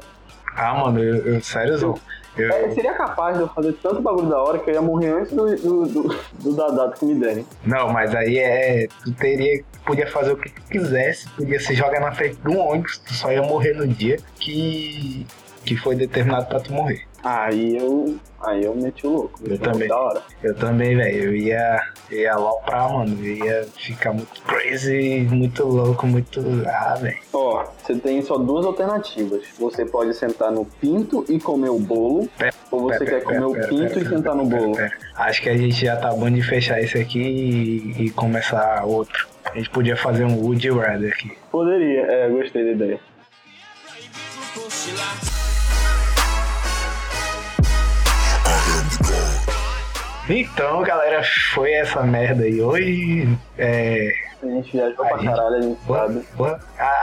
Ah, 0.57 0.73
mano, 0.73 0.99
eu, 1.01 1.15
eu 1.35 1.41
sério, 1.41 1.77
Zão. 1.77 1.95
Eu, 2.35 2.51
É, 2.51 2.69
seria 2.71 2.93
capaz 2.93 3.35
de 3.37 3.43
eu 3.43 3.47
fazer 3.47 3.73
tanto 3.73 4.01
bagulho 4.01 4.27
da 4.27 4.41
hora 4.41 4.59
que 4.59 4.69
eu 4.69 4.73
ia 4.73 4.81
morrer 4.81 5.09
antes 5.09 5.31
do, 5.33 5.55
do, 5.55 5.85
do, 5.85 6.19
do 6.39 6.55
da 6.55 6.67
data 6.69 6.97
que 6.97 7.05
me 7.05 7.15
derem. 7.15 7.45
Não, 7.63 7.89
mas 7.89 8.13
aí 8.15 8.37
é. 8.39 8.87
Tu 9.03 9.11
teria. 9.13 9.63
Podia 9.85 10.07
fazer 10.07 10.33
o 10.33 10.37
que 10.37 10.49
tu 10.49 10.61
quisesse, 10.69 11.29
podia 11.29 11.59
se 11.59 11.73
jogar 11.73 12.01
na 12.01 12.11
frente 12.11 12.35
de 12.35 12.49
um 12.49 12.59
ônibus, 12.59 12.97
tu 12.97 13.13
só 13.13 13.31
ia 13.31 13.41
morrer 13.41 13.73
no 13.73 13.87
dia 13.87 14.17
que. 14.39 15.25
que 15.63 15.77
foi 15.77 15.95
determinado 15.95 16.45
pra 16.47 16.59
tu 16.59 16.73
morrer. 16.73 17.07
Aí 17.27 17.75
eu. 17.75 18.17
Aí 18.41 18.63
eu 18.63 18.73
meti 18.73 19.05
o 19.05 19.09
louco. 19.09 19.39
Eu 19.45 19.57
também. 19.59 19.89
Da 19.89 19.99
hora. 19.99 20.21
Eu 20.41 20.55
também, 20.55 20.95
velho. 20.95 21.25
Eu 21.25 21.35
ia. 21.35 21.81
Ia 22.09 22.33
aloprar, 22.35 22.93
mano. 22.93 23.17
Eu 23.21 23.35
ia 23.35 23.67
ficar 23.75 24.13
muito 24.13 24.41
crazy, 24.43 25.27
muito 25.29 25.65
louco, 25.65 26.07
muito. 26.07 26.41
Ah, 26.65 26.95
velho. 26.95 27.17
Ó, 27.33 27.65
você 27.83 27.95
tem 27.95 28.21
só 28.21 28.37
duas 28.37 28.65
alternativas. 28.65 29.43
Você 29.59 29.85
pode 29.85 30.13
sentar 30.13 30.51
no 30.51 30.63
pinto 30.63 31.25
e 31.27 31.37
comer 31.37 31.69
o 31.69 31.79
bolo, 31.79 32.29
Pera, 32.37 32.53
ou 32.71 32.83
você 32.83 32.99
pera, 32.99 33.19
quer 33.19 33.23
comer 33.23 33.39
pera, 33.39 33.47
o 33.47 33.53
pera, 33.53 33.67
pinto 33.67 33.93
pera, 33.93 33.99
e 33.99 34.07
sentar 34.07 34.35
no 34.35 34.45
bolo. 34.45 34.75
pera. 34.75 34.91
Acho 35.15 35.41
que 35.41 35.49
a 35.49 35.57
gente 35.57 35.85
já 35.85 35.97
tá 35.97 36.13
bom 36.13 36.31
de 36.31 36.41
fechar 36.41 36.79
esse 36.79 36.97
aqui 36.97 37.19
e, 37.19 38.05
e 38.05 38.09
começar 38.11 38.85
outro. 38.85 39.27
A 39.43 39.57
gente 39.57 39.69
podia 39.69 39.97
fazer 39.97 40.23
um 40.23 40.39
Woody 40.39 40.69
Rather 40.69 41.11
aqui. 41.11 41.37
Poderia, 41.51 42.03
é, 42.03 42.29
gostei 42.29 42.63
da 42.63 42.71
ideia. 42.71 42.99
Então, 50.29 50.81
galera, 50.83 51.21
foi 51.53 51.71
essa 51.73 52.03
merda 52.03 52.43
aí. 52.43 52.61
Hoje, 52.61 53.27
é, 53.57 54.11
A 54.43 54.45
gente 54.45 54.71
viajou 54.71 54.95
pra 55.05 55.15
A 55.15 55.17
gente- 55.17 55.25
caralho, 55.29 55.55
a 55.55 55.61
gente 55.61 55.79
sabe. 55.87 56.23
Boa. 56.35 56.59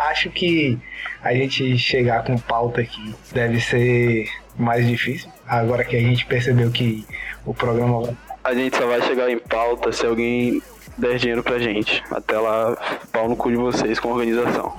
Acho 0.09 0.31
que 0.31 0.79
a 1.23 1.33
gente 1.35 1.77
chegar 1.79 2.23
com 2.25 2.37
pauta 2.39 2.81
aqui 2.81 3.15
deve 3.33 3.61
ser 3.61 4.29
mais 4.57 4.87
difícil. 4.87 5.29
Agora 5.47 5.85
que 5.85 5.97
a 5.97 6.01
gente 6.01 6.25
percebeu 6.27 6.71
que 6.71 7.05
o 7.45 7.53
programa. 7.55 8.17
A 8.43 8.55
gente 8.55 8.77
só 8.77 8.87
vai 8.87 9.01
chegar 9.03 9.29
em 9.31 9.39
pauta 9.39 9.91
se 9.91 10.05
alguém 10.07 10.63
der 10.99 11.17
dinheiro 11.17 11.43
pra 11.43 11.59
gente. 11.59 12.03
Até 12.11 12.39
lá, 12.39 12.77
pau 13.11 13.29
no 13.29 13.35
cu 13.37 13.51
de 13.51 13.57
vocês 13.57 13.99
com 13.99 14.11
a 14.11 14.13
organização. 14.13 14.75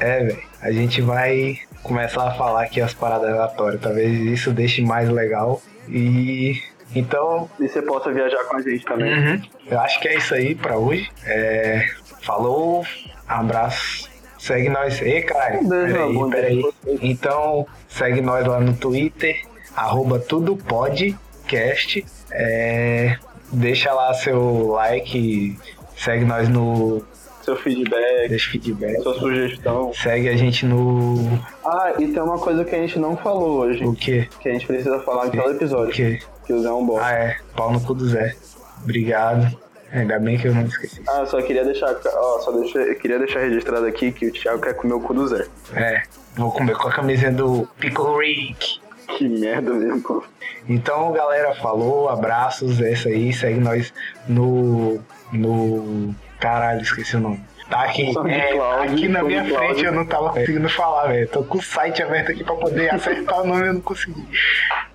É, 0.00 0.24
velho. 0.24 0.42
A 0.60 0.72
gente 0.72 1.00
vai 1.00 1.58
começar 1.82 2.26
a 2.28 2.34
falar 2.34 2.64
aqui 2.64 2.80
as 2.80 2.92
paradas 2.92 3.30
aleatórias. 3.30 3.80
Talvez 3.80 4.12
isso 4.18 4.52
deixe 4.52 4.82
mais 4.82 5.08
legal. 5.08 5.62
E 5.88 6.60
então, 6.94 7.48
E 7.60 7.68
você 7.68 7.82
possa 7.82 8.12
viajar 8.12 8.44
com 8.44 8.56
a 8.56 8.62
gente 8.62 8.84
também. 8.84 9.12
Uhum. 9.12 9.42
Eu 9.66 9.80
acho 9.80 10.00
que 10.00 10.08
é 10.08 10.16
isso 10.16 10.34
aí 10.34 10.54
pra 10.54 10.76
hoje. 10.76 11.10
É, 11.26 11.88
Falou, 12.24 12.86
abraço. 13.28 14.08
Segue 14.38 14.70
nós. 14.70 15.00
Ei, 15.02 15.22
caralho. 15.22 15.68
Peraí, 15.68 16.30
peraí. 16.30 16.72
Então, 17.02 17.66
segue 17.86 18.22
nós 18.22 18.46
lá 18.46 18.60
no 18.60 18.74
Twitter, 18.74 19.42
arroba 19.76 20.18
tudo 20.18 20.56
podcast. 20.56 22.04
É, 22.32 23.16
deixa 23.52 23.92
lá 23.92 24.14
seu 24.14 24.68
like. 24.68 25.58
Segue 25.96 26.24
nós 26.24 26.48
no. 26.48 27.04
Seu 27.44 27.56
feedback, 27.56 28.28
Deixa 28.28 28.50
feedback. 28.50 29.02
sua 29.02 29.14
sugestão. 29.18 29.92
Segue 29.92 30.28
a 30.30 30.36
gente 30.36 30.64
no. 30.64 31.16
Ah, 31.64 31.92
e 31.98 32.08
tem 32.08 32.22
uma 32.22 32.38
coisa 32.38 32.64
que 32.64 32.74
a 32.74 32.78
gente 32.78 32.98
não 32.98 33.16
falou 33.16 33.58
hoje, 33.60 33.84
O 33.84 33.94
quê? 33.94 34.26
que 34.40 34.48
a 34.48 34.52
gente 34.52 34.66
precisa 34.66 34.98
falar 35.00 35.26
em 35.26 35.30
todo 35.32 35.48
O 35.48 35.50
episódio. 35.50 35.92
quê? 35.92 36.18
Que 36.46 36.52
o 36.54 36.60
Zé 36.62 36.68
é 36.68 36.72
um 36.72 36.86
bosta. 36.86 37.06
Ah, 37.06 37.12
é. 37.12 37.36
Pau 37.54 37.70
no 37.72 37.80
cu 37.80 37.92
do 37.94 38.06
Zé. 38.08 38.34
Obrigado. 38.82 39.56
Ainda 39.92 40.18
bem 40.18 40.38
que 40.38 40.48
eu 40.48 40.54
não 40.54 40.62
esqueci. 40.62 41.02
Ah, 41.08 41.20
eu 41.20 41.26
só 41.26 41.40
queria 41.42 41.64
deixar, 41.64 41.94
ó, 42.14 42.38
só 42.40 42.50
deixa, 42.52 42.78
eu 42.78 42.96
queria 42.98 43.18
deixar 43.18 43.40
registrado 43.40 43.86
aqui 43.86 44.10
que 44.10 44.26
o 44.26 44.32
Thiago 44.32 44.60
quer 44.62 44.74
comer 44.74 44.94
o 44.94 45.00
cu 45.00 45.12
do 45.14 45.28
Zé. 45.28 45.46
É. 45.74 46.02
Vou 46.36 46.50
comer 46.50 46.74
com 46.76 46.88
a 46.88 46.92
camisinha 46.92 47.30
do 47.30 47.68
Pickle 47.78 48.16
Rick. 48.18 48.80
Que 49.16 49.28
merda 49.28 49.72
mesmo, 49.74 50.00
pô. 50.00 50.24
Então, 50.68 51.12
galera, 51.12 51.54
falou, 51.56 52.08
abraços, 52.08 52.80
é 52.80 52.92
isso 52.92 53.06
aí, 53.06 53.32
segue 53.32 53.60
nós 53.60 53.92
no. 54.26 54.98
no. 55.30 56.14
Caralho, 56.44 56.82
esqueci 56.82 57.16
o 57.16 57.20
nome. 57.20 57.40
Tá 57.70 57.84
aqui, 57.84 58.10
é, 58.28 58.58
tá 58.58 58.82
aqui 58.82 59.08
na 59.08 59.22
minha 59.22 59.40
SoundCloud. 59.44 59.66
frente, 59.66 59.86
eu 59.86 59.92
não 59.92 60.04
tava 60.04 60.28
conseguindo 60.28 60.68
falar, 60.68 61.06
velho. 61.06 61.26
Tô 61.28 61.42
com 61.42 61.56
o 61.56 61.62
site 61.62 62.02
aberto 62.02 62.32
aqui 62.32 62.44
pra 62.44 62.54
poder 62.54 62.94
acertar 62.94 63.40
o 63.40 63.46
nome, 63.46 63.66
eu 63.66 63.72
não 63.72 63.80
consegui. 63.80 64.28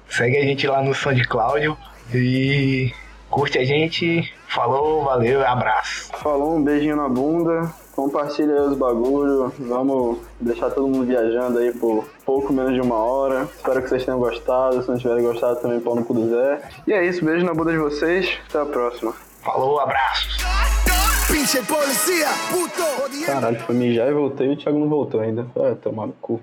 Segue 0.07 0.37
a 0.37 0.43
gente 0.43 0.67
lá 0.67 0.83
no 0.83 0.93
SoundCloud 0.93 1.75
e 2.13 2.93
curte 3.31 3.57
a 3.57 3.65
gente. 3.65 4.31
Falou, 4.47 5.03
valeu, 5.05 5.43
abraço. 5.43 6.11
Falou, 6.19 6.55
um 6.55 6.63
beijinho 6.63 6.95
na 6.95 7.09
bunda. 7.09 7.73
Compartilha 7.95 8.53
aí 8.53 8.67
os 8.67 8.77
bagulho. 8.77 9.51
Vamos 9.57 10.19
deixar 10.39 10.69
todo 10.69 10.87
mundo 10.87 11.07
viajando 11.07 11.57
aí 11.57 11.73
por 11.73 12.07
pouco 12.23 12.53
menos 12.53 12.75
de 12.75 12.81
uma 12.81 12.95
hora. 12.95 13.47
Espero 13.55 13.81
que 13.81 13.89
vocês 13.89 14.05
tenham 14.05 14.19
gostado. 14.19 14.83
Se 14.83 14.87
não 14.87 14.99
tiverem 14.99 15.23
gostado, 15.23 15.59
também 15.59 15.79
pau 15.79 15.95
no 15.95 16.05
cu 16.05 16.13
do 16.13 16.29
Zé. 16.29 16.61
E 16.85 16.93
é 16.93 17.03
isso, 17.03 17.25
beijo 17.25 17.43
na 17.43 17.55
bunda 17.55 17.71
de 17.71 17.79
vocês. 17.79 18.37
Até 18.49 18.61
a 18.61 18.65
próxima. 18.67 19.15
Falou, 19.41 19.79
abraços. 19.79 20.37
Pinche 21.39 21.61
policía, 21.61 22.27
puto. 22.51 23.25
Caralho, 23.25 23.57
foi 23.61 23.73
mijar 23.73 24.09
e 24.09 24.13
voltei 24.13 24.47
e 24.47 24.51
o 24.51 24.57
Thiago 24.57 24.77
não 24.77 24.89
voltou 24.89 25.21
ainda. 25.21 25.47
Ah, 25.55 25.73
tomar 25.73 26.07
no 26.07 26.13
cu. 26.19 26.41